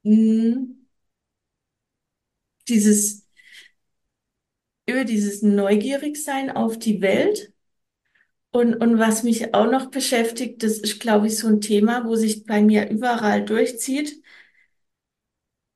mh, 0.04 0.86
dieses, 2.68 3.25
über 4.88 5.06
dieses 5.06 5.42
Neugierigsein 5.42 6.52
auf 6.52 6.78
die 6.80 7.02
Welt. 7.02 7.52
Und, 8.52 8.76
und 8.76 8.98
was 9.00 9.24
mich 9.24 9.54
auch 9.54 9.70
noch 9.70 9.92
beschäftigt, 9.92 10.64
das 10.64 10.78
ist, 10.80 11.00
glaube 11.00 11.28
ich, 11.28 11.38
so 11.38 11.48
ein 11.48 11.62
Thema, 11.62 12.06
wo 12.06 12.16
sich 12.16 12.46
bei 12.46 12.62
mir 12.62 12.90
überall 12.90 13.44
durchzieht. 13.46 14.22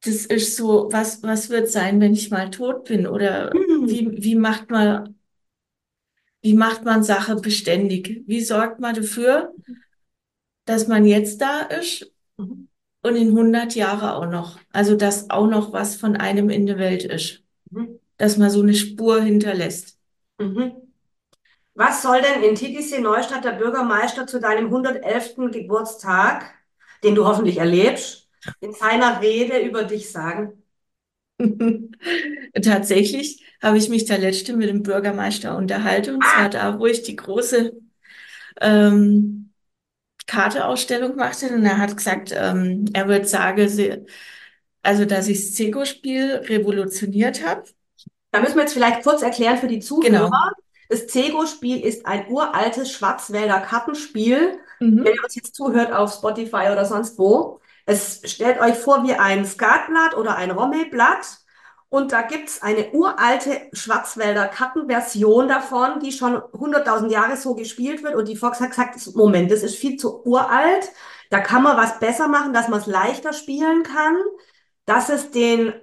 Das 0.04 0.26
ist 0.26 0.56
so, 0.56 0.88
was, 0.92 1.24
was 1.24 1.50
wird 1.50 1.70
sein, 1.70 2.00
wenn 2.02 2.14
ich 2.14 2.32
mal 2.32 2.50
tot 2.52 2.86
bin? 2.86 3.06
Oder 3.08 3.54
Mhm. 3.56 3.90
wie, 3.90 4.24
wie 4.24 4.36
macht 4.36 4.70
man, 4.72 5.16
wie 6.42 6.54
macht 6.54 6.84
man 6.86 7.04
Sache 7.04 7.36
beständig? 7.38 8.24
Wie 8.28 8.42
sorgt 8.42 8.80
man 8.80 8.96
dafür, 8.96 9.54
dass 10.66 10.88
man 10.88 11.06
jetzt 11.06 11.42
da 11.42 11.62
ist 11.62 12.12
Mhm. 12.38 12.70
und 13.04 13.16
in 13.16 13.32
100 13.34 13.76
Jahren 13.76 14.10
auch 14.10 14.30
noch? 14.32 14.60
Also, 14.72 14.96
dass 14.96 15.30
auch 15.30 15.48
noch 15.48 15.74
was 15.74 15.96
von 15.96 16.16
einem 16.16 16.50
in 16.50 16.66
der 16.66 16.78
Welt 16.78 17.04
ist. 17.04 17.44
Dass 18.20 18.38
man 18.38 18.52
so 18.52 18.62
eine 18.62 18.76
Spur 18.76 19.22
hinterlässt. 19.22 19.98
Mhm. 20.38 20.74
Was 21.74 22.02
soll 22.02 22.22
denn 22.22 22.44
in 22.44 22.56
Titisee 22.56 23.00
Neustadt 23.00 23.46
der 23.46 23.54
Bürgermeister 23.54 24.28
zu 24.28 24.40
deinem 24.40 24.66
111. 24.66 25.52
Geburtstag, 25.52 26.54
den 27.04 27.16
du 27.16 27.26
hoffentlich 27.26 27.58
erlebst, 27.58 28.30
in 28.60 28.74
seiner 28.74 29.22
Rede 29.22 29.60
über 29.60 29.84
dich 29.84 30.12
sagen? 30.12 30.62
Tatsächlich 32.62 33.44
habe 33.62 33.78
ich 33.78 33.90
mich 33.90 34.06
da 34.06 34.18
letzte 34.18 34.56
mit 34.56 34.70
dem 34.70 34.84
Bürgermeister 34.84 35.56
unterhalten, 35.56 36.16
und 36.16 36.24
zwar 36.26 36.50
da, 36.50 36.80
wo 36.80 36.86
ich 36.86 37.04
die 37.04 37.16
große 37.16 37.72
ähm, 38.62 39.54
Karteausstellung 40.28 41.16
machte. 41.16 41.50
Und 41.50 41.66
er 41.66 41.78
hat 41.78 41.96
gesagt, 41.96 42.34
ähm, 42.36 42.86
er 42.94 43.08
wird 43.08 43.28
sagen, 43.28 44.06
also 44.84 45.06
dass 45.06 45.28
ich 45.28 45.40
das 45.40 45.54
Zego-Spiel 45.56 46.42
revolutioniert 46.46 47.46
habe. 47.46 47.64
Da 48.32 48.42
müssen 48.42 48.56
wir 48.56 48.64
jetzt 48.64 48.74
vielleicht 48.74 49.04
kurz 49.04 49.22
erklären 49.22 49.58
für 49.58 49.68
die 49.68 49.80
Zuhörer. 49.80 50.30
Genau. 50.30 50.30
Das 50.90 51.08
Zego-Spiel 51.08 51.82
ist 51.86 52.06
ein 52.06 52.28
uraltes 52.30 52.92
Schwarzwälder 52.92 53.60
Kartenspiel. 53.62 54.60
Wenn 54.80 54.98
Mhm. 54.98 55.06
ihr 55.16 55.24
uns 55.24 55.36
jetzt 55.36 55.56
zuhört 55.56 55.92
auf 55.94 56.14
Spotify 56.14 56.70
oder 56.72 56.86
sonst 56.86 57.18
wo, 57.20 57.60
es 57.86 58.22
stellt 58.26 58.60
euch 58.60 58.76
vor 58.76 59.04
wie 59.04 59.14
ein 59.14 59.46
Skatblatt 59.46 60.16
oder 60.18 60.36
ein 60.36 60.52
Rommelblatt. 60.52 61.40
Und 61.90 62.12
da 62.12 62.22
gibt's 62.22 62.62
eine 62.62 62.92
uralte 62.92 63.62
Schwarzwälder 63.74 64.48
Kartenversion 64.48 65.48
davon, 65.48 66.00
die 66.00 66.12
schon 66.12 66.36
100.000 66.54 67.12
Jahre 67.12 67.36
so 67.36 67.56
gespielt 67.56 68.04
wird. 68.04 68.14
Und 68.16 68.28
die 68.28 68.36
Fox 68.36 68.60
hat 68.60 68.70
gesagt, 68.72 68.96
Moment, 69.16 69.50
das 69.52 69.64
ist 69.64 69.76
viel 69.76 69.98
zu 69.98 70.24
uralt. 70.26 70.92
Da 71.32 71.40
kann 71.40 71.64
man 71.64 71.78
was 71.78 72.00
besser 72.00 72.28
machen, 72.28 72.54
dass 72.54 72.68
man 72.68 72.80
es 72.80 72.86
leichter 72.88 73.34
spielen 73.34 73.82
kann, 73.84 74.16
dass 74.86 75.10
es 75.10 75.32
den, 75.32 75.74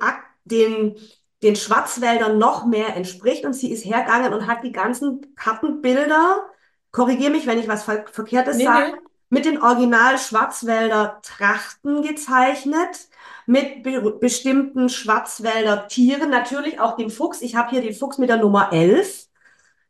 den, 0.45 0.97
den 1.43 1.57
Schwarzwäldern 1.57 2.39
noch 2.39 2.67
mehr 2.67 2.97
entspricht. 2.97 3.45
Und 3.45 3.55
sie 3.55 3.71
ist 3.73 3.85
hergegangen 3.85 4.33
und 4.35 4.47
hat 4.47 4.65
die 4.65 4.73
ganzen 4.73 5.35
Kartenbilder, 5.37 6.45
korrigiere 6.93 7.31
mich, 7.33 7.47
wenn 7.47 7.59
ich 7.59 7.69
was 7.69 7.85
ver 7.85 8.05
Verkehrtes 8.11 8.57
Nee, 8.57 8.65
sage, 8.65 8.87
nee. 8.93 8.95
mit 9.29 9.45
den 9.45 9.61
Original 9.63 10.19
Schwarzwälder 10.19 11.21
Trachten 11.23 12.03
gezeichnet, 12.03 13.09
mit 13.47 13.83
be 13.83 14.01
bestimmten 14.21 14.89
Schwarzwälder 14.89 15.89
Tieren, 15.89 16.31
natürlich 16.31 16.81
auch 16.81 16.97
dem 16.97 17.11
Fuchs. 17.11 17.43
Ich 17.43 17.55
habe 17.57 17.71
hier 17.71 17.83
den 17.83 17.95
Fuchs 17.95 18.19
mit 18.19 18.29
der 18.31 18.39
Nummer 18.39 18.73
11. 18.73 19.29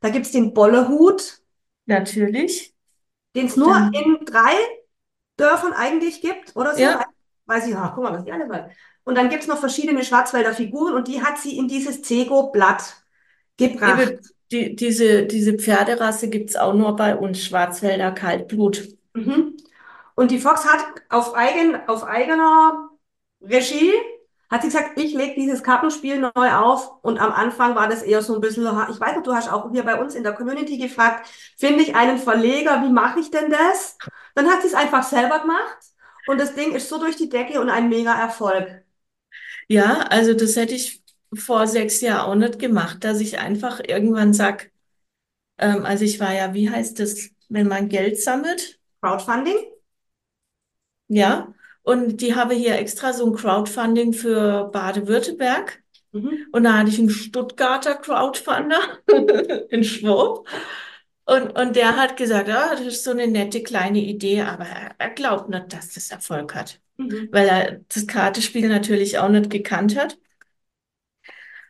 Da 0.01 0.11
gibt 0.11 0.27
es 0.27 0.33
den 0.33 0.53
Bollehut, 0.55 1.41
Natürlich. 1.87 2.75
den 3.35 3.47
es 3.47 3.57
nur 3.57 3.75
Dann, 3.75 3.93
in 3.93 4.25
drei 4.25 4.55
Dörfern 5.37 5.73
eigentlich 5.73 6.21
gibt 6.21 6.57
oder 6.57 6.77
so. 6.77 6.99
ja, 6.99 7.05
Weiß 7.47 7.67
ich, 7.69 7.77
ach, 7.77 7.95
guck 7.95 8.05
mal, 8.05 8.13
was 8.15 8.25
die 8.25 8.33
alle 8.33 8.49
wollen. 8.49 8.71
Und 9.07 9.15
dann 9.17 9.29
gibt 9.29 9.43
es 9.43 9.49
noch 9.49 9.59
verschiedene 9.59 10.05
Schwarzwälder 10.05 10.53
Figuren 10.53 10.95
und 10.95 11.07
die 11.07 11.23
hat 11.23 11.39
sie 11.39 11.57
in 11.57 11.69
dieses 11.69 12.03
Zego-Blatt 12.03 12.97
gebracht. 13.57 14.15
die, 14.51 14.75
diese, 14.75 15.27
diese 15.27 15.55
Pferderasse 15.55 16.29
gibt's 16.29 16.57
auch 16.57 16.75
nur 16.75 16.97
bei 16.97 17.17
uns, 17.17 17.45
Schwarzwälder 17.45 18.11
Kaltblut. 18.11 18.89
Mhm. 19.15 19.57
Und 20.17 20.33
die 20.33 20.41
Fox 20.41 20.67
hat 20.67 20.85
auf, 21.09 21.37
eigen, 21.37 21.77
auf 21.87 22.03
eigener 22.03 22.91
Regie, 23.41 23.93
hat 24.51 24.63
sie 24.63 24.69
gesagt, 24.69 24.99
ich 24.99 25.15
lege 25.15 25.35
dieses 25.37 25.63
Kartenspiel 25.63 26.19
neu 26.19 26.53
auf. 26.53 26.91
Und 27.03 27.21
am 27.21 27.31
Anfang 27.31 27.77
war 27.77 27.89
das 27.89 28.03
eher 28.03 28.23
so 28.23 28.35
ein 28.35 28.41
bisschen, 28.41 28.65
ich 28.65 29.01
weiß 29.01 29.15
nicht, 29.15 29.27
du 29.27 29.35
hast 29.35 29.53
auch 29.53 29.71
hier 29.71 29.85
bei 29.85 30.01
uns 30.01 30.17
in 30.17 30.25
der 30.25 30.33
Community 30.33 30.79
gefragt, 30.79 31.29
finde 31.57 31.83
ich 31.85 31.95
einen 31.95 32.19
Verleger, 32.19 32.83
wie 32.83 32.93
mache 32.93 33.21
ich 33.21 33.31
denn 33.31 33.51
das? 33.51 33.99
Dann 34.35 34.51
hat 34.51 34.63
sie 34.63 34.69
es 34.69 34.75
einfach 34.75 35.05
selber 35.05 35.39
gemacht. 35.39 35.79
Und 36.27 36.41
das 36.41 36.55
Ding 36.57 36.73
ist 36.73 36.89
so 36.89 36.99
durch 36.99 37.15
die 37.15 37.29
Decke 37.29 37.61
und 37.61 37.71
ein 37.71 37.89
mega 37.89 38.13
Erfolg. 38.13 38.83
Ja, 39.69 40.03
also 40.11 40.35
das 40.35 40.57
hätte 40.57 40.75
ich 40.75 41.03
vor 41.35 41.67
sechs 41.67 42.01
Jahren 42.01 42.31
auch 42.31 42.35
nicht 42.35 42.59
gemacht, 42.59 43.05
dass 43.05 43.21
ich 43.21 43.39
einfach 43.39 43.81
irgendwann 43.87 44.33
sag, 44.33 44.71
ähm, 45.59 45.85
also 45.85 46.05
ich 46.05 46.21
war 46.21 46.33
ja, 46.33 46.55
wie 46.55 46.71
heißt 46.71 46.99
das, 47.01 47.31
wenn 47.49 47.69
man 47.69 47.89
Geld 47.89 48.21
sammelt? 48.21 48.79
Crowdfunding? 49.01 49.57
Ja. 51.09 51.53
Und 51.83 52.21
die 52.21 52.35
habe 52.35 52.55
hier 52.55 52.77
extra 52.79 53.13
so 53.13 53.27
ein 53.27 53.35
Crowdfunding 53.35 54.13
für 54.13 54.71
Baden-Württemberg. 54.73 55.83
Mhm. 56.13 56.47
Und 56.53 56.65
da 56.65 56.79
hatte 56.79 56.91
ich 56.91 56.99
einen 56.99 57.11
Stuttgarter 57.11 57.95
Crowdfunder, 57.95 58.81
in 59.71 59.85
Schwab. 59.85 60.47
Und, 61.27 61.51
und 61.59 61.75
der 61.77 61.97
hat 61.97 62.17
gesagt, 62.17 62.49
ah, 62.49 62.71
das 62.77 62.83
ist 62.87 63.05
so 63.05 63.11
eine 63.11 63.27
nette 63.27 63.63
kleine 63.63 63.99
Idee, 64.01 64.43
aber 64.43 64.65
er, 64.67 64.95
er 64.99 65.11
glaubt 65.11 65.49
nicht, 65.51 65.73
dass 65.73 65.93
das 65.95 66.11
Erfolg 66.11 66.55
hat, 66.55 66.81
Mhm. 66.99 67.29
weil 67.33 67.49
er 67.49 67.81
das 67.89 68.07
Kartenspiel 68.07 68.69
natürlich 68.69 69.19
auch 69.19 69.29
nicht 69.29 69.51
gekannt 69.51 69.97
hat. 69.99 70.19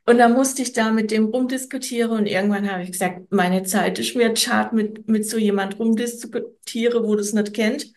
Und 0.05 0.19
da 0.19 0.29
musste 0.29 0.63
ich 0.63 0.73
da 0.73 0.93
mit 0.93 1.11
dem 1.11 1.27
rumdiskutieren 1.27 2.13
und 2.13 2.27
irgendwann 2.27 2.71
habe 2.71 2.83
ich 2.85 2.93
gesagt, 2.93 3.33
meine 3.33 3.65
Zeit 3.65 3.99
ist 3.99 4.15
mir 4.15 4.35
schad, 4.37 4.73
mit, 4.73 5.09
mit 5.09 5.29
so 5.29 5.37
jemand 5.37 5.79
rumdiskutiere, 5.81 7.03
wo 7.05 7.17
das 7.17 7.33
nicht 7.33 7.55
kennt. 7.55 7.93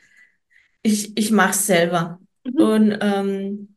Ich, 0.84 1.18
ich 1.18 1.32
mache 1.32 1.52
es 1.52 1.68
selber. 1.68 2.20
Mhm. 2.46 2.62
Und 2.62 2.98
ähm, 3.02 3.76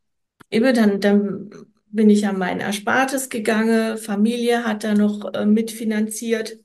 eben 0.51 0.75
dann, 0.75 1.01
dann 1.01 1.51
bin 1.89 2.11
ich 2.11 2.27
an 2.27 2.39
mein 2.39 2.61
Erspartes 2.61 3.29
gegangen, 3.31 3.99
Familie 3.99 4.65
hat 4.65 4.85
da 4.85 4.95
noch 4.95 5.35
äh, 5.35 5.47
mitfinanziert. 5.47 6.59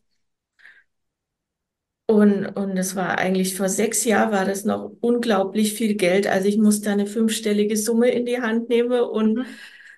Und, 2.10 2.46
und 2.56 2.76
das 2.76 2.96
war 2.96 3.18
eigentlich 3.18 3.56
vor 3.58 3.68
sechs 3.68 4.06
Jahren 4.06 4.32
war 4.32 4.46
das 4.46 4.64
noch 4.64 4.94
unglaublich 5.02 5.74
viel 5.74 5.96
Geld. 5.96 6.26
Also 6.28 6.48
ich 6.48 6.58
musste 6.58 6.90
eine 6.90 7.06
fünfstellige 7.06 7.76
Summe 7.76 8.10
in 8.12 8.26
die 8.26 8.42
Hand 8.42 8.70
nehmen 8.70 9.02
und 9.02 9.36
Mhm. 9.40 9.46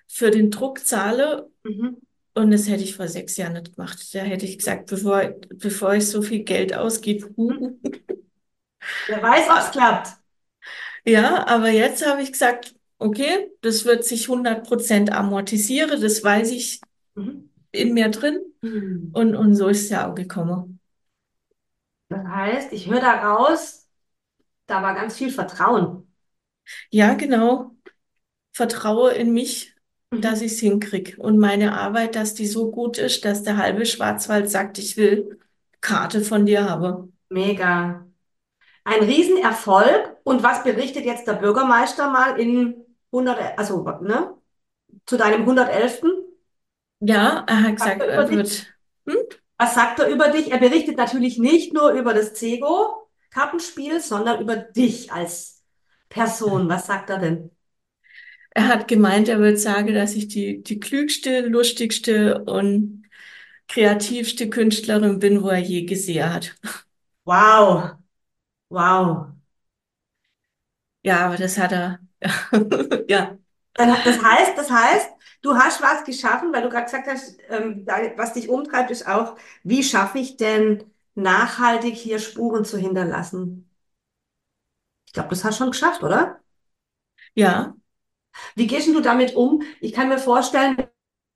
für 0.08 0.30
den 0.32 0.50
Druck 0.50 0.80
zahle. 0.84 1.48
Mhm. 1.64 1.98
Und 2.34 2.50
das 2.50 2.68
hätte 2.68 2.82
ich 2.82 2.96
vor 2.96 3.06
sechs 3.08 3.36
Jahren 3.36 3.52
nicht 3.54 3.76
gemacht. 3.76 4.12
Da 4.14 4.20
hätte 4.20 4.44
ich 4.46 4.58
gesagt, 4.58 4.86
bevor, 4.90 5.22
bevor 5.54 5.94
ich 5.94 6.08
so 6.08 6.22
viel 6.22 6.42
Geld 6.44 6.74
ausgebe. 6.74 7.28
Wer 9.06 9.22
weiß, 9.22 9.48
ob 9.50 9.58
es 9.58 9.70
klappt. 9.72 10.08
Ja, 11.06 11.46
aber 11.46 11.70
jetzt 11.70 12.06
habe 12.06 12.22
ich 12.22 12.32
gesagt, 12.32 12.74
okay, 12.98 13.50
das 13.62 13.84
wird 13.84 14.04
sich 14.04 14.28
hundert 14.28 14.66
Prozent 14.66 15.12
amortisieren. 15.12 16.00
Das 16.00 16.22
weiß 16.22 16.50
ich 16.52 16.80
Mhm. 17.14 17.50
in 17.72 17.94
mir 17.94 18.10
drin. 18.10 18.40
Mhm. 18.62 19.10
Und, 19.14 19.36
und 19.36 19.56
so 19.56 19.68
ist 19.68 19.84
es 19.84 19.90
ja 19.90 20.10
auch 20.10 20.14
gekommen. 20.16 20.79
Das 22.10 22.24
heißt, 22.26 22.72
ich 22.74 22.88
höre 22.88 23.00
da 23.00 23.14
raus, 23.32 23.88
da 24.66 24.82
war 24.82 24.94
ganz 24.94 25.16
viel 25.18 25.30
Vertrauen. 25.32 26.12
Ja, 26.90 27.14
genau. 27.14 27.72
Vertraue 28.52 29.12
in 29.14 29.32
mich, 29.34 29.74
dass 30.20 30.40
Mhm. 30.40 30.46
ich 30.46 30.52
es 30.54 30.60
hinkriege. 30.60 31.16
Und 31.22 31.38
meine 31.38 31.74
Arbeit, 31.78 32.16
dass 32.16 32.34
die 32.34 32.46
so 32.46 32.70
gut 32.72 32.98
ist, 32.98 33.24
dass 33.24 33.42
der 33.44 33.56
halbe 33.58 33.86
Schwarzwald 33.86 34.50
sagt, 34.50 34.78
ich 34.78 34.96
will 34.96 35.40
Karte 35.82 36.22
von 36.22 36.46
dir 36.46 36.68
haben. 36.68 37.16
Mega. 37.28 38.06
Ein 38.84 39.04
Riesenerfolg. 39.04 40.18
Und 40.24 40.42
was 40.42 40.64
berichtet 40.64 41.04
jetzt 41.06 41.26
der 41.28 41.34
Bürgermeister 41.34 42.10
mal 42.10 42.40
in 42.40 42.84
100, 43.12 43.58
also, 43.58 43.84
ne, 44.02 44.34
zu 45.06 45.16
deinem 45.18 45.46
111.? 45.46 46.08
Ja, 47.00 47.44
er 47.46 47.62
hat 47.62 47.76
gesagt, 47.76 48.08
er 48.08 48.30
wird. 48.30 48.74
Hm? 49.06 49.16
Was 49.60 49.74
sagt 49.74 49.98
er 49.98 50.08
über 50.08 50.28
dich? 50.28 50.50
Er 50.50 50.56
berichtet 50.56 50.96
natürlich 50.96 51.36
nicht 51.36 51.74
nur 51.74 51.90
über 51.90 52.14
das 52.14 52.32
Zego-Kartenspiel, 52.32 54.00
sondern 54.00 54.40
über 54.40 54.56
dich 54.56 55.12
als 55.12 55.62
Person. 56.08 56.70
Was 56.70 56.86
sagt 56.86 57.10
er 57.10 57.18
denn? 57.18 57.50
Er 58.52 58.68
hat 58.68 58.88
gemeint, 58.88 59.28
er 59.28 59.38
wird 59.38 59.58
sagen, 59.60 59.92
dass 59.92 60.14
ich 60.14 60.28
die, 60.28 60.62
die 60.62 60.80
klügste, 60.80 61.40
lustigste 61.42 62.42
und 62.44 63.02
kreativste 63.68 64.48
Künstlerin 64.48 65.18
bin, 65.18 65.42
wo 65.42 65.48
er 65.50 65.58
je 65.58 65.82
gesehen 65.82 66.32
hat. 66.32 66.54
Wow, 67.26 67.98
wow. 68.70 69.26
Ja, 71.02 71.26
aber 71.26 71.36
das 71.36 71.58
hat 71.58 71.72
er. 71.72 71.98
Ja, 73.08 73.36
das 73.74 74.22
heißt, 74.22 74.56
das 74.56 74.70
heißt, 74.70 75.10
du 75.42 75.54
hast 75.56 75.82
was 75.82 76.04
geschaffen, 76.04 76.52
weil 76.52 76.62
du 76.62 76.68
gerade 76.70 76.84
gesagt 76.86 77.08
hast, 77.08 77.38
ähm, 77.48 77.84
da, 77.84 77.98
was 78.16 78.32
dich 78.34 78.48
umtreibt, 78.48 78.90
ist 78.90 79.06
auch, 79.08 79.36
wie 79.64 79.82
schaffe 79.82 80.18
ich 80.18 80.36
denn 80.36 80.84
nachhaltig 81.14 81.94
hier 81.96 82.18
Spuren 82.18 82.64
zu 82.64 82.78
hinterlassen? 82.78 83.68
Ich 85.06 85.12
glaube, 85.12 85.28
das 85.30 85.44
hast 85.44 85.56
du 85.56 85.64
schon 85.64 85.70
geschafft, 85.72 86.02
oder? 86.02 86.40
ja. 87.34 87.74
Wie 88.54 88.66
gehst 88.66 88.88
du 88.88 89.00
damit 89.00 89.34
um? 89.36 89.62
Ich 89.80 89.92
kann 89.92 90.08
mir 90.08 90.18
vorstellen, 90.18 90.76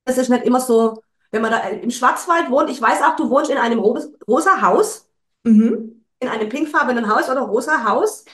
das 0.05 0.19
ist 0.19 0.31
nicht 0.31 0.45
immer 0.45 0.61
so, 0.61 1.03
wenn 1.33 1.43
man 1.43 1.53
da 1.53 1.61
im 1.69 1.91
Schwarzwald 1.93 2.51
wohnt. 2.51 2.71
Ich 2.71 2.83
weiß 2.83 3.03
auch, 3.03 3.17
du 3.17 3.31
wohnst 3.31 3.51
in 3.51 3.59
einem 3.59 3.81
ro 3.81 3.99
rosa 4.29 4.63
Haus, 4.63 5.09
Mhm. 5.45 6.05
in 6.21 6.29
einem 6.29 6.49
pinkfarbenen 6.49 7.09
Haus 7.09 7.29
oder 7.31 7.43
rosa 7.43 7.85
Haus. 7.85 8.25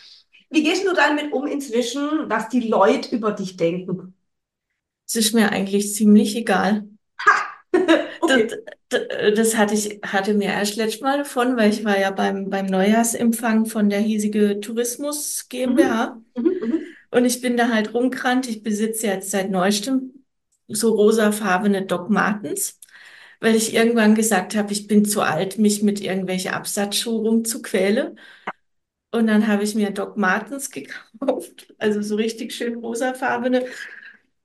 Wie 0.50 0.62
gehst 0.62 0.84
du 0.86 0.92
damit 0.94 1.32
um 1.32 1.46
inzwischen, 1.46 2.28
was 2.30 2.48
die 2.48 2.68
Leute 2.68 3.14
über 3.14 3.32
dich 3.32 3.56
denken? 3.56 4.14
Es 5.10 5.16
ist 5.16 5.34
mir 5.34 5.52
eigentlich 5.52 5.92
ziemlich 5.92 6.34
egal. 6.36 6.84
Das, 7.72 8.12
Okay. 8.22 8.48
das, 8.88 9.00
das 9.36 9.56
hatte 9.56 9.74
ich, 9.74 10.00
hatte 10.04 10.34
mir 10.34 10.48
erst 10.48 10.76
letztes 10.76 11.00
Mal 11.00 11.18
davon, 11.18 11.56
weil 11.56 11.70
ich 11.72 11.84
war 11.84 11.98
ja 11.98 12.10
beim, 12.10 12.50
beim 12.50 12.66
Neujahrsempfang 12.66 13.66
von 13.66 13.88
der 13.90 14.00
hiesige 14.00 14.60
Tourismus 14.60 15.46
Mhm. 15.64 15.76
GmbH. 15.76 16.20
Mhm. 16.36 16.44
Mhm. 16.62 16.96
Und 17.10 17.24
ich 17.24 17.40
bin 17.40 17.56
da 17.56 17.68
halt 17.70 17.94
rumgerannt. 17.94 18.48
Ich 18.48 18.62
besitze 18.62 19.06
jetzt 19.08 19.30
seit 19.30 19.50
neuestem 19.50 20.24
so 20.68 20.94
rosafarbene 20.94 21.86
Doc 21.86 22.10
Martens, 22.10 22.78
weil 23.40 23.56
ich 23.56 23.74
irgendwann 23.74 24.14
gesagt 24.14 24.56
habe, 24.56 24.72
ich 24.72 24.86
bin 24.88 25.04
zu 25.04 25.22
alt, 25.22 25.58
mich 25.58 25.82
mit 25.82 26.00
irgendwelchen 26.00 26.52
Absatzschuhen 26.52 27.26
rumzuquälen. 27.26 28.18
Und 29.12 29.26
dann 29.26 29.48
habe 29.48 29.64
ich 29.64 29.74
mir 29.74 29.90
Doc 29.90 30.16
Martens 30.16 30.70
gekauft, 30.70 31.74
also 31.78 32.00
so 32.02 32.16
richtig 32.16 32.54
schön 32.54 32.76
rosafarbene. 32.76 33.64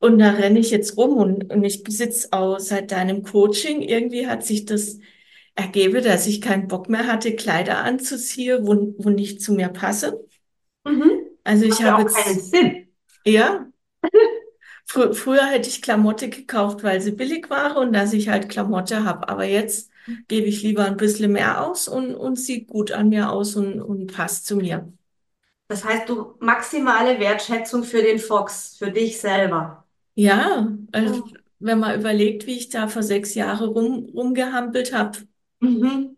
Und 0.06 0.20
da 0.20 0.30
renne 0.30 0.60
ich 0.60 0.70
jetzt 0.70 0.98
rum 0.98 1.18
und, 1.18 1.52
und 1.52 1.64
ich 1.64 1.84
besitze 1.84 2.28
auch 2.32 2.60
seit 2.60 2.92
deinem 2.92 3.24
Coaching, 3.24 3.82
irgendwie 3.82 4.28
hat 4.28 4.46
sich 4.46 4.66
das 4.66 5.00
ergeben, 5.56 6.04
dass 6.04 6.28
ich 6.28 6.42
keinen 6.42 6.68
Bock 6.68 6.90
mehr 6.90 7.08
hatte, 7.08 7.36
Kleider 7.36 7.80
anzuziehen, 7.80 8.68
wo, 8.68 8.94
wo 9.00 9.10
nicht 9.10 9.42
zu 9.42 9.54
mir 9.54 9.70
passen. 9.70 10.14
Mhm. 10.84 11.22
Also 11.44 11.66
ich 11.66 11.82
habe 11.82 12.08
auch 12.08 12.14
keinen 12.14 12.36
jetzt, 12.36 12.52
Sinn. 12.52 12.88
ja, 13.26 13.66
fr 14.86 15.14
früher 15.16 15.48
hätte 15.48 15.70
ich 15.70 15.82
Klamotte 15.82 16.30
gekauft, 16.30 16.84
weil 16.84 17.02
sie 17.02 17.12
billig 17.12 17.50
waren 17.50 17.88
und 17.88 17.94
dass 17.94 18.14
ich 18.14 18.30
halt 18.30 18.48
Klamotte 18.48 19.06
habe. 19.06 19.28
Aber 19.28 19.46
jetzt 19.46 19.90
gebe 20.28 20.46
ich 20.46 20.62
lieber 20.62 20.86
ein 20.86 20.98
bisschen 20.98 21.32
mehr 21.32 21.66
aus 21.66 21.88
und, 21.88 22.14
und 22.14 22.36
sieht 22.36 22.68
gut 22.68 22.92
an 22.92 23.10
mir 23.10 23.32
aus 23.32 23.56
und, 23.56 23.82
und 23.82 24.14
passt 24.14 24.46
zu 24.46 24.58
mir. 24.58 24.94
Das 25.68 25.84
heißt, 25.84 26.08
du 26.10 26.36
maximale 26.40 27.20
Wertschätzung 27.20 27.84
für 27.84 28.04
den 28.04 28.20
Fox, 28.20 28.76
für 28.78 28.92
dich 28.92 29.20
selber. 29.20 29.85
Ja, 30.16 30.78
also 30.92 31.24
Mhm. 31.26 31.38
wenn 31.60 31.80
man 31.80 32.00
überlegt, 32.00 32.46
wie 32.48 32.58
ich 32.58 32.70
da 32.70 32.88
vor 32.88 33.04
sechs 33.04 33.34
Jahren 33.36 33.70
rum, 33.70 34.06
rumgehampelt 34.14 34.94
habe, 34.94 35.20
Mhm. 35.62 36.16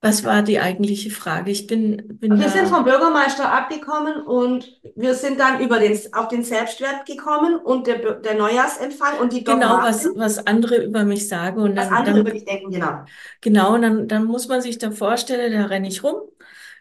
Was 0.00 0.24
war 0.24 0.42
die 0.42 0.58
eigentliche 0.60 1.10
Frage? 1.10 1.50
Ich 1.52 1.66
bin, 1.68 2.18
bin 2.18 2.36
Wir 2.36 2.48
sind 2.50 2.68
vom 2.68 2.84
da 2.84 2.84
Bürgermeister 2.84 3.50
abgekommen 3.52 4.22
und 4.22 4.80
wir 4.96 5.14
sind 5.14 5.38
dann 5.40 5.60
über 5.60 5.78
den, 5.78 5.98
auf 6.14 6.28
den 6.28 6.42
Selbstwert 6.44 7.04
gekommen 7.06 7.56
und 7.56 7.86
der, 7.86 8.02
Bür- 8.02 8.20
der 8.20 8.34
Neujahrsempfang 8.34 9.18
und 9.18 9.32
die 9.32 9.44
genau, 9.44 9.82
was, 9.82 10.04
Dogmaten, 10.04 10.16
was 10.16 10.38
andere 10.46 10.84
über 10.84 11.04
mich 11.04 11.28
sagen. 11.28 11.60
Und 11.62 11.74
was 11.74 11.88
dann, 11.88 11.94
andere 11.96 12.20
über 12.20 12.30
dann 12.30 12.32
dich 12.32 12.44
denken, 12.44 12.70
genau. 12.70 13.04
genau, 13.40 13.74
und 13.74 13.82
dann, 13.82 14.08
dann 14.08 14.24
muss 14.24 14.48
man 14.48 14.60
sich 14.62 14.78
da 14.78 14.90
vorstellen, 14.90 15.52
da 15.52 15.66
renne 15.66 15.88
ich 15.88 16.02
rum 16.02 16.16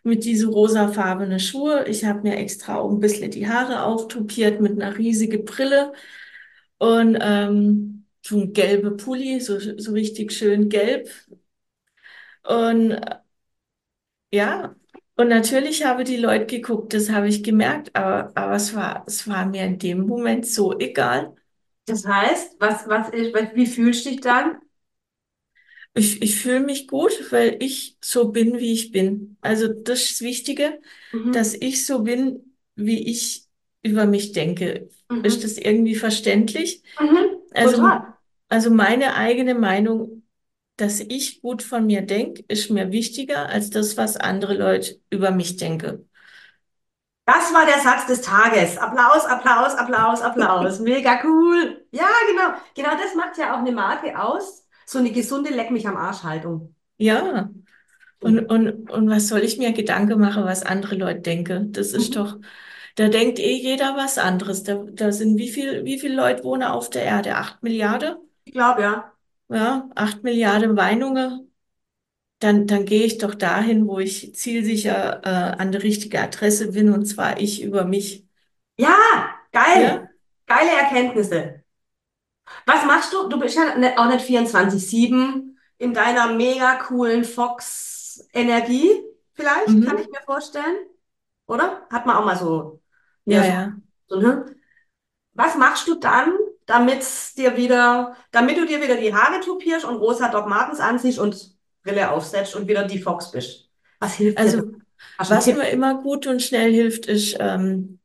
mit 0.07 0.23
diese 0.25 0.47
rosafarbene 0.47 1.39
Schuhe. 1.39 1.85
Ich 1.87 2.05
habe 2.05 2.21
mir 2.23 2.37
extra 2.37 2.77
auch 2.77 2.91
ein 2.91 2.99
bisschen 2.99 3.31
die 3.31 3.47
Haare 3.47 3.83
auftupiert 3.83 4.61
mit 4.61 4.73
einer 4.81 4.97
riesigen 4.97 5.45
Brille. 5.45 5.93
Und 6.79 7.17
ähm, 7.21 8.05
so 8.25 8.39
ein 8.41 8.53
gelbe 8.53 8.91
Pulli, 8.97 9.39
so, 9.41 9.59
so 9.59 9.93
richtig 9.93 10.33
schön 10.33 10.69
gelb. 10.69 11.09
Und 12.43 12.93
ja, 14.31 14.75
und 15.15 15.29
natürlich 15.29 15.83
habe 15.85 16.03
die 16.03 16.17
Leute 16.17 16.45
geguckt, 16.45 16.93
das 16.93 17.09
habe 17.09 17.27
ich 17.27 17.43
gemerkt, 17.43 17.95
aber, 17.95 18.31
aber 18.35 18.55
es 18.55 18.75
war, 18.75 19.03
es 19.07 19.27
war 19.27 19.45
mir 19.45 19.65
in 19.65 19.79
dem 19.79 20.05
Moment 20.05 20.45
so 20.45 20.77
egal. 20.79 21.35
Das 21.85 22.05
heißt, 22.05 22.57
was, 22.59 22.87
was, 22.87 23.09
ist- 23.09 23.33
wie 23.55 23.65
fühlst 23.65 24.05
du 24.05 24.09
dich 24.11 24.21
dann? 24.21 24.57
Ich, 25.97 26.21
ich 26.21 26.35
fühle 26.41 26.59
mich 26.59 26.87
gut, 26.87 27.11
weil 27.31 27.57
ich 27.61 27.97
so 28.03 28.31
bin, 28.31 28.59
wie 28.59 28.73
ich 28.73 28.91
bin. 28.91 29.37
Also 29.41 29.67
das 29.67 30.01
ist 30.03 30.11
das 30.11 30.21
Wichtige, 30.21 30.79
dass 31.31 31.53
Mhm. 31.53 31.55
ich 31.55 31.85
so 31.85 32.03
bin, 32.03 32.55
wie 32.75 33.09
ich 33.09 33.45
über 33.81 34.05
mich 34.05 34.31
denke. 34.31 34.89
Ist 35.23 35.43
Mhm. 35.43 35.43
das 35.43 35.57
irgendwie 35.57 35.95
verständlich? 35.95 36.83
Mhm. 36.99 37.41
Also, 37.51 38.03
also 38.49 38.69
meine 38.69 39.15
eigene 39.15 39.55
Meinung, 39.55 40.23
dass 40.77 40.99
ich 40.99 41.41
gut 41.41 41.63
von 41.63 41.87
mir 41.87 42.03
denke, 42.03 42.43
ist 42.47 42.69
mir 42.69 42.91
wichtiger 42.91 43.49
als 43.49 43.71
das, 43.71 43.97
was 43.97 44.17
andere 44.17 44.53
Leute 44.55 45.01
über 45.09 45.31
mich 45.31 45.57
denken. 45.57 46.07
Das 47.25 47.53
war 47.53 47.65
der 47.65 47.79
Satz 47.81 48.05
des 48.07 48.21
Tages. 48.21 48.77
Applaus, 48.77 49.25
Applaus, 49.25 49.75
Applaus, 49.75 50.21
Applaus. 50.21 50.79
Mega 50.79 51.19
cool. 51.25 51.85
Ja, 51.91 52.07
genau. 52.29 52.57
Genau 52.75 52.91
das 53.01 53.15
macht 53.15 53.37
ja 53.37 53.53
auch 53.53 53.59
eine 53.59 53.71
Marke 53.73 54.17
aus. 54.17 54.65
So 54.87 54.97
eine 54.97 55.11
gesunde 55.11 55.51
Leck 55.51 55.69
mich 55.69 55.87
am 55.87 55.97
Arsch 55.97 56.23
Haltung. 56.23 56.73
Ja, 56.97 57.49
und, 58.21 58.39
und, 58.47 58.89
und 58.91 59.09
was 59.09 59.27
soll 59.29 59.41
ich 59.41 59.57
mir 59.59 59.73
Gedanken 59.73 60.19
machen, 60.19 60.45
was 60.45 60.63
andere 60.63 60.95
Leute 60.95 61.21
denken? 61.21 61.73
Das 61.73 61.93
ist 61.93 62.15
Mhm. 62.15 62.17
doch, 62.17 62.39
da 62.95 63.09
denkt 63.09 63.39
eh 63.39 63.55
jeder 63.55 63.95
was 63.97 64.17
anderes. 64.19 64.63
Da, 64.63 64.75
da 64.93 65.11
sind 65.13 65.37
wie 65.39 65.49
viel, 65.51 65.85
wie 65.85 65.99
viele 65.99 66.15
Leute 66.15 66.43
wohnen 66.45 66.63
auf 66.63 66.89
der 66.89 67.03
Erde? 67.03 67.35
Acht 67.37 67.63
Milliarden? 67.63 68.17
Ich 68.45 68.53
glaube, 68.53 68.81
ja. 68.81 69.13
Ja, 69.49 69.89
acht 69.95 70.23
Milliarden 70.23 70.73
Meinungen. 70.75 71.51
Dann, 72.39 72.67
dann 72.67 72.85
gehe 72.85 73.05
ich 73.05 73.17
doch 73.19 73.35
dahin, 73.35 73.87
wo 73.87 73.99
ich 73.99 74.35
zielsicher 74.35 75.21
äh, 75.25 75.29
an 75.61 75.71
der 75.73 75.83
richtigen 75.83 76.17
Adresse 76.17 76.71
bin, 76.73 76.91
und 76.93 77.05
zwar 77.05 77.39
ich 77.41 77.63
über 77.63 77.85
mich. 77.85 78.27
Ja, 78.77 78.95
geil. 79.51 79.91
Ja? 79.91 80.09
Geile 80.47 80.71
Erkenntnisse. 80.79 81.63
Was 82.65 82.85
machst 82.85 83.13
du? 83.13 83.27
Du 83.29 83.39
bist 83.39 83.55
ja 83.55 83.75
nicht, 83.75 83.97
auch 83.97 84.07
nicht 84.07 84.21
24/7 84.25 85.57
in 85.77 85.93
deiner 85.93 86.33
mega 86.33 86.75
coolen 86.77 87.23
Fox-Energie, 87.23 89.03
vielleicht, 89.33 89.81
kann 89.81 89.97
ich 89.99 90.07
Mhm. 90.07 90.11
mir 90.11 90.21
vorstellen. 90.25 90.75
Oder? 91.47 91.87
Hat 91.91 92.05
man 92.05 92.17
auch 92.17 92.25
mal 92.25 92.37
so, 92.37 92.81
Ja, 93.25 93.41
eher 93.41 93.43
so, 93.43 93.53
ja. 93.53 93.77
so, 94.07 94.19
ne? 94.21 94.45
Was 95.33 95.55
machst 95.57 95.87
du 95.87 95.95
dann, 95.95 96.33
damit 96.65 97.05
dir 97.37 97.57
wieder, 97.57 98.15
damit 98.31 98.57
du 98.57 98.65
dir 98.65 98.81
wieder 98.81 98.97
die 98.97 99.13
Haare 99.15 99.41
tupierst 99.41 99.85
und 99.85 99.97
rosa 99.97 100.29
Doc 100.29 100.47
Martens 100.47 100.79
anziehst 100.79 101.19
und 101.19 101.55
Brille 101.83 102.11
aufsetzt 102.11 102.55
und 102.55 102.67
wieder 102.67 102.85
die 102.85 102.99
Fox 103.01 103.31
bist? 103.31 103.69
Was 103.99 104.15
hilft 104.15 104.43
dir? 104.45 104.51
Also, 104.51 104.61
einen 105.17 105.29
was 105.29 105.47
mir 105.51 105.69
immer 105.69 106.01
gut 106.01 106.27
und 106.27 106.41
schnell 106.41 106.73
hilft, 106.73 107.07
ist 107.07 107.37
ähm, 107.39 107.99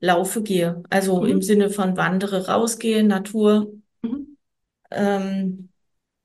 Laufe 0.00 0.42
gehe. 0.42 0.82
Also 0.90 1.24
im 1.26 1.42
Mhm. 1.42 1.42
Sinne 1.42 1.70
von 1.70 1.96
wandere, 1.96 2.48
rausgehe, 2.48 3.04
Natur. 3.04 3.72
Mhm. 4.04 4.36
Ähm, 4.90 5.70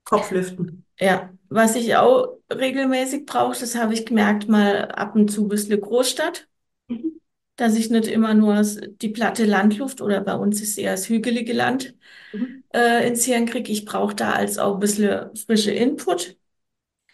Kopflüften. 0.04 0.84
ja, 1.00 1.32
was 1.50 1.76
ich 1.76 1.96
auch 1.96 2.38
regelmäßig 2.52 3.26
brauche, 3.26 3.60
das 3.60 3.76
habe 3.76 3.94
ich 3.94 4.06
gemerkt, 4.06 4.48
mal 4.50 4.86
ab 4.92 5.16
und 5.16 5.30
zu 5.32 5.44
ein 5.46 5.50
bisschen 5.50 5.80
Großstadt, 5.82 6.48
Mhm. 6.90 7.20
dass 7.56 7.76
ich 7.76 7.90
nicht 7.90 8.08
immer 8.08 8.34
nur 8.34 8.62
die 8.64 9.10
platte 9.10 9.46
Landluft 9.46 10.02
oder 10.02 10.22
bei 10.22 10.34
uns 10.36 10.62
ist 10.62 10.78
eher 10.78 10.92
das 10.92 11.10
hügelige 11.10 11.54
Land 11.54 11.96
Mhm. 12.34 12.62
äh, 12.74 13.08
ins 13.08 13.26
Hirn 13.26 13.46
kriege. 13.48 13.72
Ich 13.72 13.86
brauche 13.86 14.16
da 14.16 14.34
als 14.34 14.58
auch 14.60 14.76
ein 14.76 14.80
bisschen 14.82 15.36
frische 15.38 15.72
Input, 15.72 16.38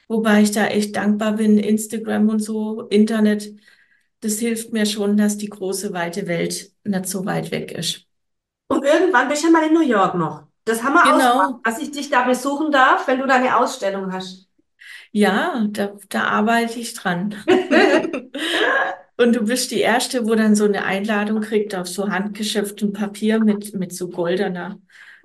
wobei 0.08 0.42
ich 0.44 0.52
da 0.52 0.68
echt 0.68 0.96
dankbar 0.96 1.34
bin, 1.38 1.60
Instagram 1.60 2.30
und 2.30 2.40
so, 2.42 2.84
Internet. 2.90 3.54
Das 4.22 4.40
hilft 4.40 4.74
mir 4.74 4.86
schon, 4.88 5.18
dass 5.18 5.38
die 5.38 5.50
große, 5.50 5.94
weite 5.94 6.28
Welt 6.28 6.72
nicht 6.86 7.08
so 7.08 7.26
weit 7.26 7.52
weg 7.52 7.72
ist. 7.74 8.08
Und 8.70 8.86
irgendwann 8.86 9.30
bist 9.30 9.44
du 9.44 9.48
ja 9.48 9.54
mal 9.54 9.68
in 9.68 9.74
New 9.74 9.82
York 9.82 10.16
noch. 10.16 10.48
Das 10.66 10.84
haben 10.84 10.94
wir 10.94 11.12
ausgemacht, 11.16 11.50
Genau. 11.50 11.60
dass 11.64 11.80
ich 11.80 11.92
dich 11.92 12.10
da 12.10 12.24
besuchen 12.28 12.72
darf, 12.72 13.08
wenn 13.08 13.20
du 13.20 13.26
da 13.28 13.36
eine 13.36 13.58
Ausstellung 13.58 14.12
hast. 14.14 14.48
Ja, 15.12 15.66
da, 15.70 15.96
da 16.10 16.24
arbeite 16.26 16.80
ich 16.80 16.94
dran. 16.94 17.36
Und 19.18 19.34
du 19.36 19.46
bist 19.46 19.72
die 19.72 19.80
Erste, 19.80 20.28
wo 20.28 20.36
dann 20.36 20.56
so 20.56 20.66
eine 20.66 20.84
Einladung 20.84 21.40
kriegt 21.42 21.74
auf 21.74 21.88
so 21.88 22.10
handgeschöpftem 22.10 22.92
Papier 22.94 23.40
mit, 23.40 23.74
mit 23.74 23.94
so 23.96 24.10
goldener, 24.10 24.80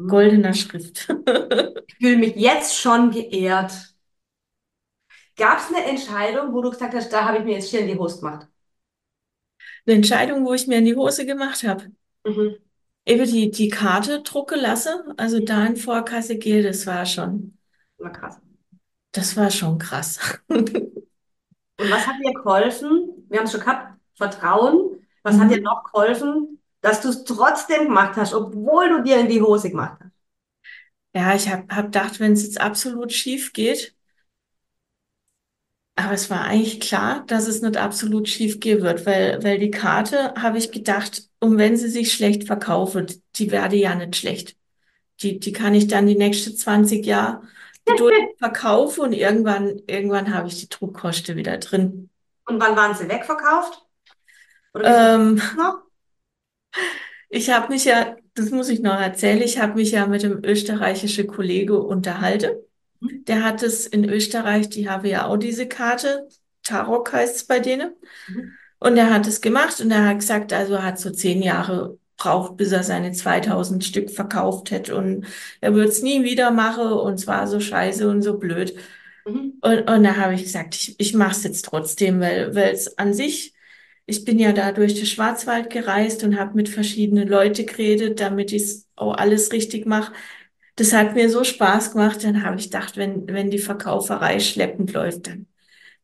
goldener 0.07 0.55
Schrift. 0.55 1.09
Ich 1.87 1.96
fühle 2.07 2.16
mich 2.18 2.37
jetzt 2.37 2.76
schon 2.79 3.11
geehrt. 3.11 3.72
Gab 5.37 5.59
es 5.59 5.74
eine 5.74 5.85
Entscheidung, 5.87 6.53
wo 6.55 6.62
du 6.62 6.70
gesagt 6.70 6.94
hast, 6.94 7.12
da 7.12 7.24
habe 7.24 7.38
ich 7.38 7.44
mir 7.44 7.55
jetzt 7.55 7.68
hier 7.70 7.81
in 7.81 7.88
die 7.88 7.98
Hose 7.98 8.20
gemacht? 8.20 8.46
Eine 9.87 9.96
Entscheidung, 9.96 10.44
wo 10.46 10.55
ich 10.55 10.66
mir 10.66 10.79
in 10.79 10.85
die 10.87 10.96
Hose 10.96 11.26
gemacht 11.26 11.62
habe. 11.64 11.90
Mhm. 12.24 12.61
Eben 13.05 13.27
die, 13.31 13.51
die 13.51 13.69
Karte 13.69 14.23
drucken 14.23 14.59
lasse, 14.61 15.05
also 15.19 15.39
da 15.41 15.67
in 15.67 15.77
Vorkasse 15.77 16.39
gehe, 16.39 16.63
das 16.63 16.87
war 16.87 17.05
schon, 17.07 17.59
War 17.99 18.11
krass. 18.13 18.41
das 19.13 19.37
war 19.37 19.51
schon 19.51 19.79
krass. 19.79 20.19
Und 21.77 21.91
was 21.91 22.07
hat 22.07 22.17
dir 22.23 22.33
geholfen? 22.35 23.27
Wir 23.29 23.39
haben 23.39 23.47
es 23.47 23.53
schon 23.53 23.61
gehabt, 23.61 23.99
Vertrauen. 24.15 25.07
Was 25.23 25.39
hat 25.39 25.51
dir 25.51 25.61
Mhm. 25.61 25.63
noch 25.63 25.85
geholfen, 25.85 26.61
dass 26.83 27.01
du 27.01 27.09
es 27.09 27.25
trotzdem 27.25 27.85
gemacht 27.85 28.17
hast, 28.17 28.35
obwohl 28.35 28.89
du 28.91 29.03
dir 29.03 29.19
in 29.21 29.29
die 29.29 29.41
Hose 29.43 29.71
gemacht 29.71 29.99
hast? 30.01 30.11
Ja, 31.15 31.35
ich 31.35 31.49
habe 31.49 31.63
hab 31.69 31.73
hab 31.77 31.85
gedacht, 31.87 32.21
wenn 32.21 32.33
es 32.33 32.43
jetzt 32.45 32.61
absolut 32.61 33.13
schief 33.13 33.53
geht, 33.53 33.95
aber 36.05 36.15
es 36.15 36.31
war 36.31 36.43
eigentlich 36.43 36.81
klar, 36.81 37.25
dass 37.27 37.47
es 37.47 37.63
nicht 37.63 37.77
absolut 37.77 38.29
schief 38.29 38.61
gehen 38.61 38.83
wird, 38.83 39.07
weil, 39.07 39.43
weil 39.43 39.59
die 39.59 39.71
Karte, 39.71 40.35
habe 40.35 40.59
ich 40.59 40.73
gedacht, 40.73 41.23
und 41.41 41.59
wenn 41.59 41.77
sie 41.77 41.89
sich 41.89 42.13
schlecht 42.13 42.45
verkauft, 42.45 42.97
die 43.37 43.51
werde 43.51 43.77
ja 43.77 43.95
nicht 43.95 44.17
schlecht. 44.17 44.57
Die, 45.21 45.39
die 45.39 45.53
kann 45.53 45.75
ich 45.75 45.87
dann 45.87 46.07
die 46.07 46.17
nächsten 46.17 46.57
20 46.57 47.05
Jahre 47.05 47.43
geduldig 47.87 48.37
verkaufen 48.39 49.01
und 49.01 49.13
irgendwann, 49.13 49.81
irgendwann 49.87 50.35
habe 50.35 50.49
ich 50.49 50.61
die 50.61 50.69
Druckkosten 50.69 51.37
wieder 51.37 51.59
drin. 51.59 52.11
Und 52.47 52.61
wann 52.61 52.77
waren 52.77 52.95
sie 52.95 53.09
wegverkauft? 53.09 53.85
Ähm, 54.75 55.41
ich 57.29 57.51
habe 57.51 57.73
mich 57.73 57.85
ja, 57.85 58.17
das 58.35 58.51
muss 58.51 58.69
ich 58.69 58.81
noch 58.81 58.99
erzählen, 58.99 59.43
ich 59.43 59.59
habe 59.59 59.75
mich 59.75 59.93
ja 59.93 60.07
mit 60.07 60.23
dem 60.23 60.45
österreichischen 60.45 61.27
Kollege 61.27 61.79
unterhalten. 61.79 62.51
Der 63.01 63.45
hat 63.45 63.63
es 63.63 63.87
in 63.87 64.09
Österreich, 64.09 64.69
die 64.69 64.89
haben 64.89 65.07
ja 65.07 65.27
auch 65.27 65.37
diese 65.37 65.67
Karte, 65.67 66.29
Tarok 66.63 67.13
heißt 67.13 67.37
es 67.37 67.45
bei 67.45 67.59
denen. 67.59 67.95
Mhm. 68.27 68.53
Und 68.79 68.97
er 68.97 69.13
hat 69.13 69.27
es 69.27 69.41
gemacht 69.41 69.81
und 69.81 69.91
er 69.91 70.07
hat 70.07 70.19
gesagt, 70.21 70.53
also 70.53 70.75
er 70.75 70.85
hat 70.85 70.99
so 70.99 71.11
zehn 71.11 71.43
Jahre 71.43 71.99
braucht, 72.17 72.57
bis 72.57 72.73
er 72.73 72.83
seine 72.83 73.13
2000 73.13 73.85
Stück 73.85 74.11
verkauft 74.11 74.71
hätte 74.71 74.97
und 74.97 75.27
er 75.61 75.75
würde 75.75 75.89
es 75.89 76.03
nie 76.03 76.23
wieder 76.25 76.51
machen 76.51 76.87
und 76.93 77.15
es 77.15 77.27
war 77.27 77.47
so 77.47 77.61
scheiße 77.61 78.09
und 78.09 78.23
so 78.23 78.39
blöd. 78.39 78.75
Mhm. 79.25 79.55
Und, 79.61 79.91
und 79.91 80.05
da 80.05 80.17
habe 80.17 80.35
ich 80.35 80.43
gesagt, 80.45 80.75
ich, 80.77 80.95
ich 80.99 81.15
mache 81.15 81.33
es 81.33 81.45
jetzt 81.45 81.65
trotzdem, 81.67 82.21
weil, 82.21 82.55
weil 82.55 82.73
es 82.73 82.99
an 82.99 83.13
sich, 83.15 83.55
ich 84.07 84.25
bin 84.25 84.39
ja 84.39 84.53
da 84.53 84.73
durch 84.73 84.95
den 84.95 85.07
Schwarzwald 85.07 85.71
gereist 85.71 86.25
und 86.25 86.39
habe 86.39 86.57
mit 86.57 86.69
verschiedenen 86.69 87.29
Leuten 87.29 87.67
geredet, 87.67 88.21
damit 88.21 88.53
ich 88.53 88.63
es 88.63 88.89
auch 88.97 89.15
alles 89.15 89.53
richtig 89.53 89.87
mache. 89.87 90.13
Das 90.81 90.95
hat 90.95 91.14
mir 91.14 91.29
so 91.29 91.45
Spaß 91.45 91.93
gemacht, 91.93 92.25
dann 92.25 92.43
habe 92.43 92.57
ich 92.57 92.71
gedacht, 92.71 92.97
wenn, 92.97 93.29
wenn 93.29 93.51
die 93.51 93.59
Verkauferei 93.59 94.40
schleppend 94.40 94.95
läuft, 94.95 95.27
dann 95.27 95.47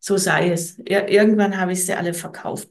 so 0.01 0.19
sei 0.19 0.51
es. 0.51 0.79
Ir 0.81 1.09
irgendwann 1.09 1.59
habe 1.59 1.73
ich 1.73 1.87
sie 1.87 1.95
alle 1.95 2.13
verkauft. 2.13 2.69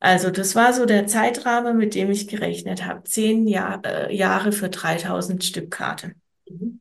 Also 0.00 0.30
das 0.30 0.54
war 0.54 0.72
so 0.72 0.86
der 0.86 1.06
Zeitrahmen, 1.06 1.76
mit 1.76 1.94
dem 1.94 2.10
ich 2.10 2.28
gerechnet 2.28 2.86
habe. 2.86 3.04
Zehn 3.04 3.46
Jahr, 3.46 3.82
äh, 3.84 4.16
Jahre 4.16 4.52
für 4.52 4.70
3000 4.70 5.44
Stück 5.44 5.70
Karte. 5.70 6.14
Mhm. 6.48 6.80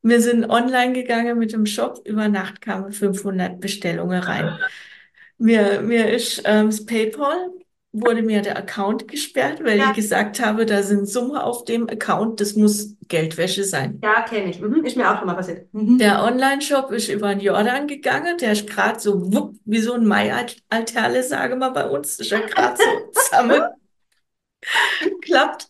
Wir 0.00 0.20
sind 0.20 0.48
online 0.48 0.92
gegangen 0.92 1.36
mit 1.36 1.52
dem 1.52 1.66
Shop. 1.66 2.06
Über 2.06 2.28
Nacht 2.28 2.60
kamen 2.60 2.92
500 2.92 3.58
Bestellungen 3.58 4.22
rein. 4.22 4.56
Mir, 5.38 5.80
mir 5.80 6.08
ist 6.08 6.40
ähm, 6.44 6.66
das 6.66 6.86
PayPal, 6.86 7.50
wurde 7.94 8.22
mir 8.22 8.42
der 8.42 8.58
Account 8.58 9.08
gesperrt, 9.08 9.62
weil 9.64 9.78
ich 9.78 9.84
Ja, 9.84 9.92
gesagt 9.92 10.44
habe, 10.44 10.66
da 10.66 10.82
sind 10.82 11.08
Summen 11.08 11.36
auf 11.36 11.64
dem 11.64 11.88
Account, 11.88 12.40
das 12.40 12.54
muss 12.56 12.94
Geldwäsche 13.08 13.64
sein. 13.64 14.00
ja, 14.02 14.22
kenne 14.22 14.50
ich. 14.50 14.60
Mhm. 14.60 14.84
Ist 14.84 14.96
mir 14.96 15.10
auch 15.10 15.18
schon 15.18 15.26
mal 15.26 15.34
passiert. 15.34 15.72
Mhm. 15.72 15.98
Der 15.98 16.22
Online-Shop 16.22 16.90
ist 16.90 17.08
über 17.08 17.34
den 17.34 17.40
Jordan 17.40 17.86
gegangen. 17.86 18.36
Der 18.38 18.52
ist 18.52 18.66
gerade 18.66 18.98
so 19.00 19.32
wupp, 19.32 19.54
wie 19.64 19.80
so 19.80 19.94
ein 19.94 20.06
Mai-Alterle, 20.06 21.22
sage 21.22 21.56
mal 21.56 21.70
bei 21.70 21.88
uns. 21.88 22.18
Ist 22.18 22.30
ja 22.30 22.40
gerade 22.40 22.76
so 22.76 22.84
zusammengeklappt. 23.12 25.68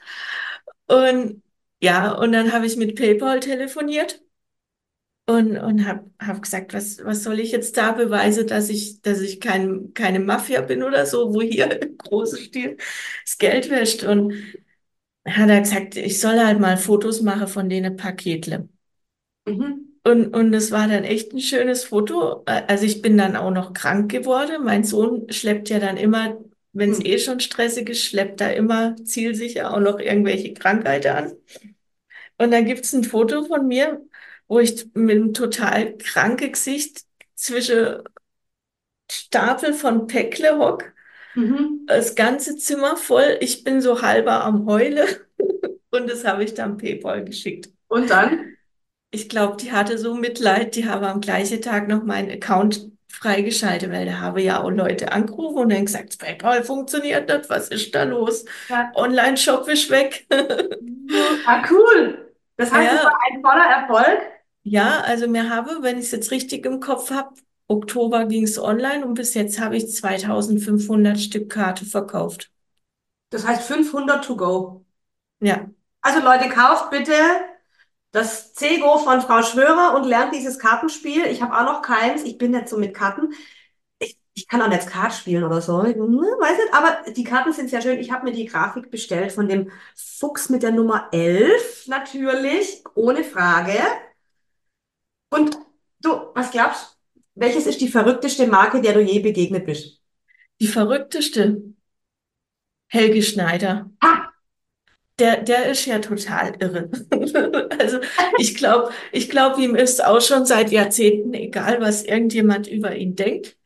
Und 0.86 1.42
ja, 1.80 2.12
und 2.12 2.32
dann 2.32 2.52
habe 2.52 2.66
ich 2.66 2.76
mit 2.76 2.96
PayPal 2.96 3.40
telefoniert 3.40 4.20
und, 5.26 5.56
und 5.56 5.86
habe 5.86 6.10
hab 6.20 6.42
gesagt, 6.42 6.74
was, 6.74 7.02
was 7.04 7.22
soll 7.24 7.40
ich 7.40 7.52
jetzt 7.52 7.76
da 7.76 7.92
beweisen, 7.92 8.46
dass 8.46 8.68
ich, 8.68 9.00
dass 9.02 9.20
ich 9.20 9.40
kein, 9.40 9.94
keine 9.94 10.20
Mafia 10.20 10.60
bin 10.60 10.82
oder 10.82 11.06
so, 11.06 11.32
wo 11.34 11.40
hier 11.42 11.80
im 11.82 11.96
großen 11.96 12.38
Stil 12.38 12.76
das 13.24 13.38
Geld 13.38 13.70
wäscht. 13.70 14.04
Und 14.04 14.34
hat 15.26 15.50
er 15.50 15.60
gesagt, 15.62 15.96
ich 15.96 16.20
soll 16.20 16.38
halt 16.40 16.60
mal 16.60 16.76
Fotos 16.78 17.22
machen 17.22 17.48
von 17.48 17.68
denen 17.70 17.96
Paketle. 17.96 18.68
Mhm. 19.46 19.98
Und, 20.06 20.34
und 20.36 20.52
es 20.54 20.70
war 20.70 20.86
dann 20.88 21.04
echt 21.04 21.32
ein 21.32 21.40
schönes 21.40 21.84
Foto. 21.84 22.42
Also 22.46 22.84
ich 22.84 23.00
bin 23.02 23.16
dann 23.16 23.36
auch 23.36 23.50
noch 23.50 23.72
krank 23.72 24.10
geworden. 24.10 24.62
Mein 24.64 24.84
Sohn 24.84 25.30
schleppt 25.32 25.70
ja 25.70 25.78
dann 25.78 25.96
immer, 25.96 26.36
wenn 26.72 26.90
es 26.90 26.98
Hm. 26.98 27.06
eh 27.06 27.18
schon 27.18 27.40
stressig 27.40 27.88
ist, 27.88 28.04
schleppt 28.04 28.40
er 28.42 28.54
immer 28.54 28.96
zielsicher 29.04 29.72
auch 29.72 29.80
noch 29.80 29.98
irgendwelche 29.98 30.52
Krankheiten 30.52 31.08
an. 31.12 31.32
Und 32.38 32.50
dann 32.50 32.64
gibt 32.66 32.84
es 32.84 32.92
ein 32.92 33.04
Foto 33.04 33.44
von 33.44 33.66
mir, 33.66 34.00
wo 34.48 34.58
ich 34.60 34.86
mit 34.94 35.16
einem 35.16 35.34
total 35.34 35.96
kranken 35.98 36.52
Gesicht 36.52 37.04
zwischen 37.34 38.02
Stapel 39.10 39.72
von 39.74 40.06
Päckle 40.06 40.58
hock, 40.58 40.92
Mhm. 41.36 41.84
das 41.86 42.14
ganze 42.16 42.56
Zimmer 42.56 42.96
voll. 42.96 43.38
Ich 43.40 43.64
bin 43.64 43.80
so 43.82 44.02
halber 44.02 44.44
am 44.44 44.66
Heule 44.66 45.06
und 45.90 46.08
das 46.10 46.24
habe 46.24 46.44
ich 46.44 46.54
dann 46.54 46.78
PayPal 46.78 47.24
geschickt. 47.24 47.70
Und 47.88 48.10
dann? 48.10 48.56
Ich 49.10 49.28
glaube, 49.28 49.56
die 49.56 49.72
hatte 49.72 49.96
so 49.98 50.14
Mitleid, 50.14 50.74
die 50.74 50.88
habe 50.88 51.06
am 51.08 51.20
gleichen 51.20 51.62
Tag 51.62 51.86
noch 51.88 52.02
meinen 52.02 52.30
Account 52.32 52.90
freigeschaltet, 53.08 53.90
weil 53.92 54.06
da 54.06 54.18
habe 54.20 54.42
ja 54.42 54.60
auch 54.62 54.70
Leute 54.70 55.12
angerufen 55.12 55.58
und 55.58 55.68
dann 55.72 55.84
gesagt, 55.86 56.18
PayPal 56.18 56.64
funktioniert 56.64 57.28
nicht, 57.28 57.48
was 57.48 57.68
ist 57.68 57.94
da 57.94 58.02
los? 58.02 58.44
Ja. 58.68 58.94
Online-Shop 58.94 59.68
ist 59.68 59.88
weg. 59.90 60.26
Ah, 61.44 61.62
cool. 61.70 62.32
Das 62.56 62.72
heißt, 62.72 62.92
es 62.92 63.02
war 63.04 63.12
Ja, 63.12 63.18
ein 63.30 63.40
voller 63.42 63.64
Erfolg. 63.66 64.20
Ja, 64.64 65.00
also 65.02 65.28
mir 65.28 65.50
habe, 65.50 65.78
wenn 65.82 65.98
ich 65.98 66.06
es 66.06 66.10
jetzt 66.12 66.30
richtig 66.32 66.66
im 66.66 66.80
Kopf 66.80 67.10
habe, 67.10 67.34
Oktober 67.68 68.26
ging 68.26 68.44
es 68.44 68.58
online 68.58 69.06
und 69.06 69.14
bis 69.14 69.34
jetzt 69.34 69.60
habe 69.60 69.76
ich 69.76 69.90
2500 69.92 71.18
Stück 71.20 71.50
Karte 71.50 71.86
verkauft. 71.86 72.50
Das 73.30 73.46
heißt 73.46 73.62
500 73.64 74.24
to 74.24 74.36
go. 74.36 74.86
Ja, 75.40 75.68
Also 76.02 76.20
Leute, 76.20 76.48
kauft 76.50 76.90
bitte 76.90 77.12
das 78.12 78.54
Cego 78.54 78.98
von 78.98 79.20
Frau 79.22 79.42
Schwörer 79.42 79.94
und 79.96 80.04
lernt 80.04 80.34
dieses 80.34 80.58
Kartenspiel. 80.58 81.26
Ich 81.26 81.42
habe 81.42 81.56
auch 81.58 81.64
noch 81.64 81.82
keins. 81.82 82.22
Ich 82.24 82.38
bin 82.38 82.52
nicht 82.52 82.68
so 82.68 82.78
mit 82.78 82.94
Karten. 82.94 83.32
Ich, 84.00 84.18
ich 84.34 84.48
kann 84.48 84.62
auch 84.62 84.68
nicht 84.68 84.82
Skat 84.84 85.14
spielen 85.14 85.44
oder 85.44 85.60
so. 85.62 85.84
Ich, 85.84 85.96
hm, 85.96 86.16
weiß 86.18 86.58
nicht, 86.58 86.74
aber 86.74 87.12
die 87.12 87.24
Karten 87.24 87.52
sind 87.52 87.70
sehr 87.70 87.82
schön. 87.82 87.98
Ich 88.00 88.12
habe 88.12 88.24
mir 88.26 88.32
die 88.32 88.46
Grafik 88.46 88.90
bestellt 88.90 89.32
von 89.32 89.48
dem 89.48 89.70
Fuchs 89.96 90.50
mit 90.50 90.62
der 90.62 90.72
Nummer 90.72 91.08
11, 91.12 91.86
natürlich, 91.88 92.84
ohne 92.94 93.24
Frage. 93.24 93.74
Und 95.34 95.56
du, 96.00 96.10
was 96.34 96.50
glaubst, 96.50 96.96
welches 97.34 97.66
ist 97.66 97.80
die 97.80 97.88
verrückteste 97.88 98.46
Marke, 98.46 98.80
der 98.80 98.94
du 98.94 99.00
je 99.00 99.18
begegnet 99.20 99.66
bist? 99.66 100.00
die 100.60 100.66
verrückteste, 100.66 101.62
Helge 102.88 103.22
Schneider. 103.22 103.90
Ha! 104.02 104.30
Der, 105.18 105.42
der 105.42 105.66
ist 105.70 105.86
ja 105.86 105.98
total 106.00 106.56
irre. 106.60 106.90
Also 107.78 107.98
ich 108.38 108.54
glaube, 108.56 108.92
ich 109.12 109.30
glaube, 109.30 109.62
ihm 109.62 109.74
ist 109.74 110.04
auch 110.04 110.20
schon 110.20 110.46
seit 110.46 110.72
Jahrzehnten 110.72 111.34
egal, 111.34 111.80
was 111.80 112.04
irgendjemand 112.04 112.66
über 112.66 112.96
ihn 112.96 113.14
denkt. 113.16 113.56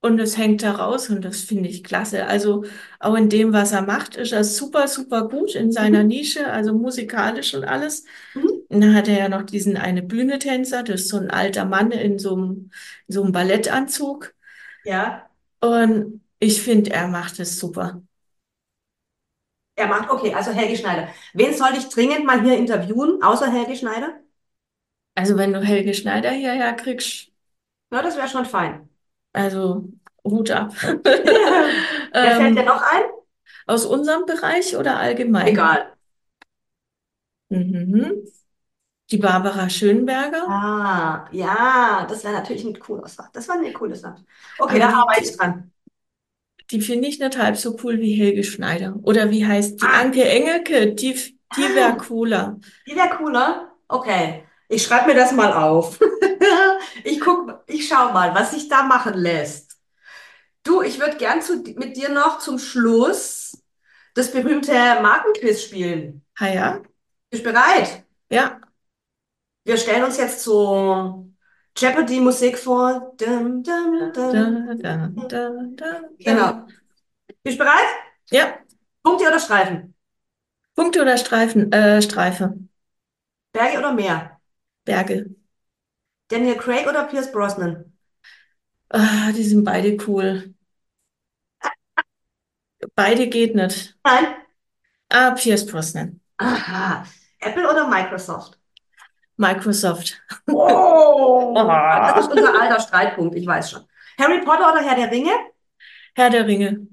Und 0.00 0.20
es 0.20 0.38
hängt 0.38 0.62
da 0.62 0.72
raus 0.72 1.10
und 1.10 1.24
das 1.24 1.42
finde 1.42 1.68
ich 1.68 1.84
klasse. 1.84 2.26
Also 2.26 2.64
auch 3.00 3.16
in 3.16 3.28
dem, 3.30 3.52
was 3.52 3.72
er 3.72 3.82
macht, 3.82 4.16
ist 4.16 4.32
er 4.32 4.44
super, 4.44 4.88
super 4.88 5.28
gut 5.28 5.54
in 5.56 5.72
seiner 5.72 6.02
Mhm. 6.02 6.08
Nische, 6.08 6.46
also 6.52 6.74
musikalisch 6.74 7.54
und 7.54 7.64
alles. 7.64 8.04
Mhm. 8.34 8.57
Dann 8.70 8.94
hat 8.94 9.08
er 9.08 9.18
ja 9.18 9.28
noch 9.28 9.42
diesen 9.42 9.76
eine 9.76 10.02
Bühnetänzer, 10.02 10.82
das 10.82 11.02
ist 11.02 11.08
so 11.08 11.16
ein 11.18 11.30
alter 11.30 11.64
Mann 11.64 11.90
in 11.92 12.18
so 12.18 12.34
einem, 12.36 12.70
in 13.06 13.14
so 13.14 13.22
einem 13.22 13.32
Ballettanzug. 13.32 14.34
Ja, 14.82 15.30
Und 15.60 16.20
ich 16.40 16.62
finde, 16.62 16.90
er 16.92 17.06
macht 17.08 17.38
es 17.40 17.58
super. 17.60 18.02
er 19.76 19.86
macht, 19.88 20.10
okay, 20.10 20.34
also 20.34 20.50
Helge 20.52 20.76
Schneider. 20.76 21.08
Wen 21.34 21.54
soll 21.54 21.72
ich 21.76 21.88
dringend 21.88 22.24
mal 22.26 22.42
hier 22.42 22.56
interviewen, 22.58 23.22
außer 23.22 23.50
Helge 23.50 23.76
Schneider? 23.76 24.20
Also 25.14 25.36
wenn 25.36 25.52
du 25.52 25.60
Helge 25.60 25.92
Schneider 25.94 26.30
hierher 26.30 26.72
kriegst, 26.74 27.30
Na, 27.90 28.00
das 28.02 28.16
wäre 28.16 28.28
schon 28.28 28.46
fein. 28.46 28.88
also 29.32 29.88
Hut 30.24 30.50
ab. 30.50 30.72
Wer 32.20 32.32
fällt 32.32 32.56
dir 32.56 32.64
Ähm, 32.64 32.64
noch 32.64 32.82
ein? 32.82 33.02
aus 33.68 33.86
unserem 33.86 34.26
Bereich 34.26 34.76
oder 34.76 34.98
allgemein? 34.98 35.52
Egal. 35.52 35.96
Mhm. 37.50 38.24
Die 39.10 39.18
Barbara 39.18 39.68
Schönberger. 39.68 40.46
Ah, 40.46 41.28
ja, 41.32 42.06
das 42.08 42.24
wäre 42.24 42.32
natürlich 42.34 42.64
ein 42.64 42.78
cooler 42.78 43.06
Sache. 43.08 43.28
Das 43.34 43.48
war 43.48 43.56
eine 43.56 43.72
coole 43.72 43.94
Sache. 43.96 44.24
Okay, 44.58 44.78
Aber 44.78 44.78
da 44.78 44.88
die, 44.88 45.02
arbeite 45.02 45.24
ich 45.24 45.36
dran. 45.36 45.72
die 46.70 46.80
finde 46.80 47.08
ich 47.08 47.18
nicht 47.18 47.36
halb 47.38 47.56
so 47.56 47.76
cool 47.82 48.00
wie 48.00 48.14
Helge 48.14 48.44
Schneider. 48.44 48.96
Oder 49.02 49.30
wie 49.30 49.46
heißt 49.46 49.80
die 49.82 49.86
Ah, 49.86 49.92
Anke 49.92 50.24
Engelke? 50.28 50.94
Die, 50.94 51.14
die 51.56 51.74
wäre 51.74 51.96
ah, 51.96 51.96
cooler. 51.96 52.58
die 52.86 52.96
wäre 52.96 53.10
cooler. 53.16 53.72
Okay, 53.88 54.44
ich 54.68 54.82
schreibe 54.84 55.08
mir 55.08 55.14
das 55.14 55.32
mal 55.32 55.52
auf. 55.52 55.98
Ich 57.04 57.20
guck, 57.20 57.62
ich 57.66 57.88
schau 57.88 58.12
mal, 58.12 58.34
was 58.34 58.52
sich 58.52 58.68
da 58.68 58.82
machen 58.82 59.14
lässt. 59.14 59.78
Du, 60.64 60.82
ich 60.82 61.00
würde 61.00 61.16
gern 61.18 61.42
zu, 61.42 61.56
mit 61.76 61.96
dir 61.96 62.08
noch 62.10 62.38
zum 62.40 62.58
Schluss 62.58 63.58
das 64.14 64.32
berühmte 64.32 64.72
Markenquiz 65.02 65.62
spielen. 65.64 66.24
Ah 66.40 66.48
ja? 66.54 66.82
Bist 67.30 67.44
du 67.44 67.52
bereit? 67.52 68.04
Ja. 68.30 68.60
Wir 69.68 69.76
stellen 69.76 70.02
uns 70.02 70.16
jetzt 70.16 70.42
so 70.44 71.28
Jeopardy-Musik 71.76 72.56
vor. 72.56 73.12
Dum, 73.20 73.62
dum, 73.62 74.12
dum. 74.14 75.28
Genau. 76.18 76.66
Bist 77.42 77.60
du 77.60 77.64
bereit? 77.64 77.88
Ja. 78.30 78.60
Punkte 79.02 79.26
oder 79.28 79.38
Streifen? 79.38 79.94
Punkte 80.74 81.02
oder 81.02 81.18
Streifen? 81.18 81.70
Äh, 81.70 82.00
Streife. 82.00 82.56
Berge 83.52 83.78
oder 83.78 83.92
Meer? 83.92 84.40
Berge. 84.86 85.26
Daniel 86.28 86.56
Craig 86.56 86.86
oder 86.86 87.04
Pierce 87.04 87.30
Brosnan? 87.30 87.92
Ah, 88.88 89.32
die 89.32 89.44
sind 89.44 89.64
beide 89.64 89.98
cool. 90.06 90.54
Beide 92.94 93.28
geht 93.28 93.54
nicht. 93.54 93.98
Nein. 94.02 94.34
Ah, 95.10 95.32
Pierce 95.32 95.66
Brosnan. 95.66 96.22
Aha. 96.38 97.04
Apple 97.40 97.68
oder 97.68 97.86
Microsoft? 97.86 98.58
Microsoft. 99.38 100.20
Oh, 100.46 101.54
das 101.56 102.26
ist 102.26 102.32
unser 102.32 102.60
alter 102.60 102.80
Streitpunkt, 102.80 103.36
ich 103.36 103.46
weiß 103.46 103.70
schon. 103.70 103.84
Harry 104.18 104.44
Potter 104.44 104.72
oder 104.72 104.82
Herr 104.82 104.96
der 104.96 105.10
Ringe? 105.10 105.32
Herr 106.14 106.28
der 106.28 106.46
Ringe. 106.46 106.88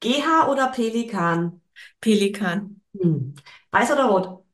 GH 0.00 0.48
oder 0.48 0.68
Pelikan? 0.68 1.60
Pelikan. 2.00 2.80
Hm. 2.98 3.34
Weiß 3.72 3.90
oder 3.90 4.04
rot? 4.04 4.44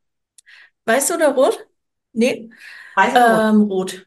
Weiß 0.86 1.12
oder 1.12 1.34
rot? 1.34 1.66
Nee. 2.12 2.50
Weiß 2.94 3.12
oder 3.12 3.36
rot? 3.36 3.54
Ähm, 3.54 3.62
rot. 3.62 4.06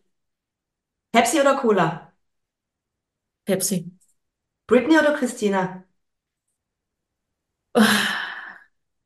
Pepsi 1.11 1.39
oder 1.39 1.55
Cola? 1.55 2.11
Pepsi. 3.45 3.91
Britney 4.65 4.97
oder 4.97 5.13
Christina? 5.13 5.83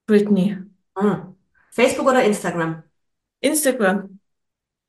Britney. 0.06 0.58
Hm. 0.98 1.36
Facebook 1.72 2.08
oder 2.08 2.24
Instagram? 2.24 2.84
Instagram. 3.42 4.20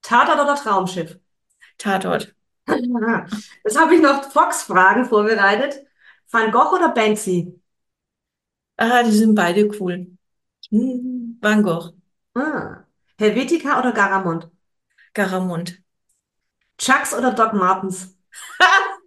Tatort 0.03 0.41
oder 0.41 0.57
Traumschiff? 0.57 1.19
Tatort. 1.79 2.35
Das 3.65 3.79
habe 3.79 3.95
ich 3.95 4.03
noch 4.03 4.31
Fox-Fragen 4.31 5.07
vorbereitet. 5.07 5.87
Van 6.31 6.51
Gogh 6.51 6.75
oder 6.75 6.91
Banksy? 6.91 7.59
Ah, 8.77 9.03
die 9.03 9.11
sind 9.13 9.35
beide 9.35 9.69
cool. 9.81 10.07
Hm, 10.71 11.39
Van 11.41 11.63
Gogh. 11.63 11.93
Ah. 12.35 12.85
Helvetica 13.19 13.79
oder 13.79 13.93
Garamond? 13.93 14.49
Garamond. 15.15 15.83
Chucks 16.79 17.15
oder 17.15 17.33
Doc 17.33 17.53
Martens? 17.55 18.17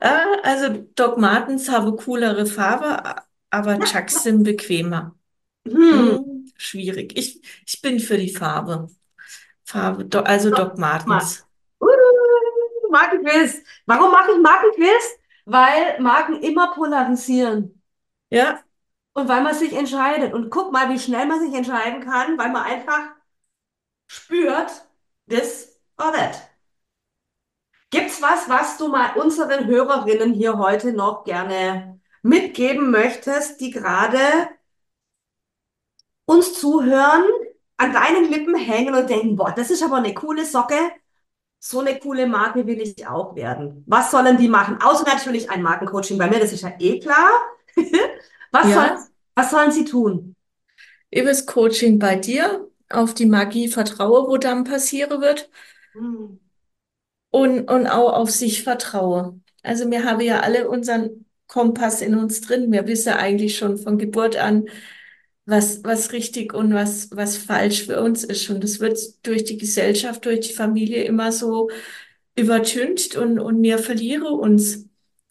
Ah, 0.00 0.36
also 0.42 0.68
Doc 0.94 1.18
Martens 1.18 1.68
haben 1.70 1.96
coolere 1.96 2.46
Farbe, 2.46 3.22
aber 3.50 3.78
Chucks 3.80 4.22
sind 4.22 4.44
bequemer. 4.44 5.14
Hm. 5.66 5.74
Hm, 5.74 6.52
schwierig. 6.56 7.16
Ich, 7.16 7.42
ich 7.66 7.80
bin 7.82 8.00
für 8.00 8.16
die 8.16 8.34
Farbe. 8.34 8.88
Farbe, 9.64 10.04
Do 10.04 10.20
also 10.20 10.50
Doc 10.50 10.78
Mal. 10.78 11.04
Martens. 11.06 11.46
Uh, 11.80 11.86
Markenquiz. 12.90 13.62
Warum 13.86 14.10
mache 14.10 14.32
ich 14.32 14.40
Markenquiz? 14.40 15.18
Weil 15.44 16.00
Marken 16.00 16.42
immer 16.42 16.72
polarisieren 16.72 17.82
Ja, 18.30 18.60
und 19.12 19.28
weil 19.28 19.42
man 19.42 19.54
sich 19.54 19.72
entscheidet. 19.72 20.32
Und 20.32 20.50
guck 20.50 20.72
mal, 20.72 20.88
wie 20.90 20.98
schnell 20.98 21.26
man 21.26 21.40
sich 21.40 21.54
entscheiden 21.54 22.02
kann, 22.02 22.38
weil 22.38 22.50
man 22.50 22.64
einfach 22.64 23.10
spürt, 24.06 24.70
this 25.28 25.80
or 25.98 26.12
that. 26.12 26.48
Gibt's 27.90 28.22
was, 28.22 28.48
was 28.48 28.76
du 28.78 28.88
mal 28.88 29.16
unseren 29.16 29.66
Hörerinnen 29.66 30.32
hier 30.32 30.58
heute 30.58 30.92
noch 30.92 31.24
gerne 31.24 31.99
mitgeben 32.22 32.90
möchtest, 32.90 33.60
die 33.60 33.70
gerade 33.70 34.18
uns 36.24 36.54
zuhören, 36.60 37.22
an 37.76 37.92
deinen 37.92 38.30
Lippen 38.30 38.54
hängen 38.56 38.94
und 38.94 39.08
denken, 39.08 39.36
boah, 39.36 39.52
das 39.56 39.70
ist 39.70 39.82
aber 39.82 39.96
eine 39.96 40.14
coole 40.14 40.44
Socke. 40.44 40.76
so 41.60 41.80
eine 41.80 41.98
coole 41.98 42.26
Marke 42.28 42.66
will 42.66 42.80
ich 42.80 43.06
auch 43.06 43.36
werden. 43.36 43.84
Was 43.88 44.10
sollen 44.12 44.38
die 44.38 44.48
machen? 44.48 44.78
Außer 44.82 45.04
natürlich 45.06 45.50
ein 45.50 45.62
Markencoaching 45.62 46.18
bei 46.18 46.28
mir, 46.30 46.40
das 46.40 46.52
ist 46.52 46.62
ja 46.62 46.74
eh 46.78 47.00
klar. 47.00 47.30
was, 48.52 48.74
soll, 48.74 48.90
Ja, 48.90 49.06
was 49.36 49.50
sollen 49.50 49.72
sie 49.72 49.84
tun? 49.86 50.36
Ibis 51.12 51.46
Coaching 51.46 51.98
bei 52.00 52.16
dir, 52.16 52.68
auf 52.88 53.14
die 53.14 53.26
Magie 53.26 53.68
vertraue, 53.68 54.26
wo 54.28 54.36
dann 54.38 54.64
passieren 54.64 55.20
wird 55.20 55.48
Hm. 55.94 56.38
und, 57.30 57.68
und 57.70 57.86
auch 57.86 58.12
auf 58.14 58.30
sich 58.30 58.62
vertraue. 58.62 59.40
Also 59.62 59.90
wir 59.90 60.04
haben 60.04 60.20
ja 60.20 60.40
alle 60.40 60.68
unseren 60.68 61.26
Kompass 61.50 62.00
in 62.00 62.14
uns 62.14 62.40
drin. 62.40 62.70
Wir 62.70 62.86
wissen 62.86 63.12
eigentlich 63.12 63.58
schon 63.58 63.76
von 63.76 63.98
Geburt 63.98 64.36
an, 64.36 64.68
was, 65.46 65.82
was 65.82 66.12
richtig 66.12 66.54
und 66.54 66.72
was, 66.72 67.10
was 67.10 67.36
falsch 67.36 67.86
für 67.86 68.00
uns 68.00 68.22
ist. 68.22 68.48
Und 68.50 68.62
das 68.62 68.78
wird 68.78 69.26
durch 69.26 69.42
die 69.44 69.58
Gesellschaft, 69.58 70.24
durch 70.24 70.40
die 70.40 70.54
Familie 70.54 71.02
immer 71.02 71.32
so 71.32 71.68
übertüncht 72.36 73.16
und, 73.16 73.40
und 73.40 73.60
wir 73.62 73.78
verlieren 73.78 74.26
uns. 74.26 74.86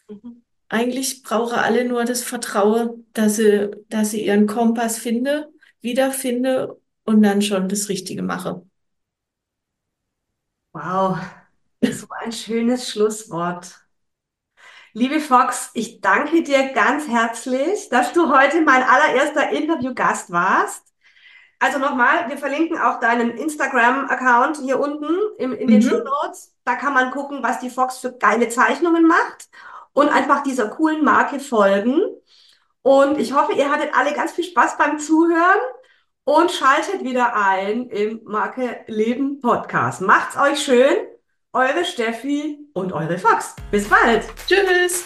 Mhm. 0.08 0.42
Eigentlich 0.68 1.22
brauchen 1.22 1.56
alle 1.58 1.86
nur 1.86 2.04
das 2.04 2.22
Vertrauen, 2.22 3.06
dass 3.14 3.36
sie, 3.36 3.70
dass 3.88 4.10
sie 4.10 4.26
ihren 4.26 4.46
Kompass 4.46 4.98
finde, 4.98 5.48
wiederfinde 5.80 6.78
und 7.04 7.22
dann 7.22 7.40
schon 7.40 7.68
das 7.68 7.88
Richtige 7.88 8.22
mache. 8.22 8.62
Wow, 10.72 11.18
so 11.82 12.06
ein 12.20 12.30
schönes 12.30 12.90
Schlusswort. 12.90 13.79
Liebe 14.92 15.20
Fox, 15.20 15.70
ich 15.74 16.00
danke 16.00 16.42
dir 16.42 16.72
ganz 16.72 17.06
herzlich, 17.08 17.88
dass 17.90 18.12
du 18.12 18.32
heute 18.34 18.60
mein 18.62 18.82
allererster 18.82 19.50
Interviewgast 19.50 20.32
warst. 20.32 20.84
Also 21.60 21.78
nochmal, 21.78 22.28
wir 22.28 22.38
verlinken 22.38 22.78
auch 22.78 23.00
deinen 23.00 23.32
Instagram-Account 23.32 24.58
hier 24.58 24.80
unten 24.80 25.08
im, 25.38 25.52
in 25.54 25.70
den 25.70 25.82
Show 25.82 25.98
Mhm. 25.98 26.04
Notes. 26.04 26.54
Da 26.64 26.76
kann 26.76 26.94
man 26.94 27.10
gucken, 27.12 27.42
was 27.42 27.60
die 27.60 27.70
Fox 27.70 27.98
für 27.98 28.12
geile 28.16 28.48
Zeichnungen 28.48 29.06
macht 29.06 29.48
und 29.92 30.08
einfach 30.08 30.42
dieser 30.42 30.68
coolen 30.68 31.04
Marke 31.04 31.40
folgen. 31.40 32.00
Und 32.82 33.18
ich 33.18 33.34
hoffe, 33.34 33.52
ihr 33.54 33.70
hattet 33.70 33.94
alle 33.94 34.14
ganz 34.14 34.32
viel 34.32 34.44
Spaß 34.44 34.78
beim 34.78 34.98
Zuhören 34.98 35.60
und 36.24 36.50
schaltet 36.52 37.04
wieder 37.04 37.34
ein 37.36 37.88
im 37.90 38.22
Marke 38.24 38.84
Leben 38.86 39.40
Podcast. 39.40 40.00
Macht's 40.02 40.36
euch 40.36 40.62
schön, 40.62 40.96
eure 41.52 41.84
Steffi 41.84 42.59
und 42.74 42.92
eure 42.92 43.18
Fox. 43.18 43.54
Bis 43.70 43.88
bald. 43.88 44.24
Tschüss. 44.46 45.04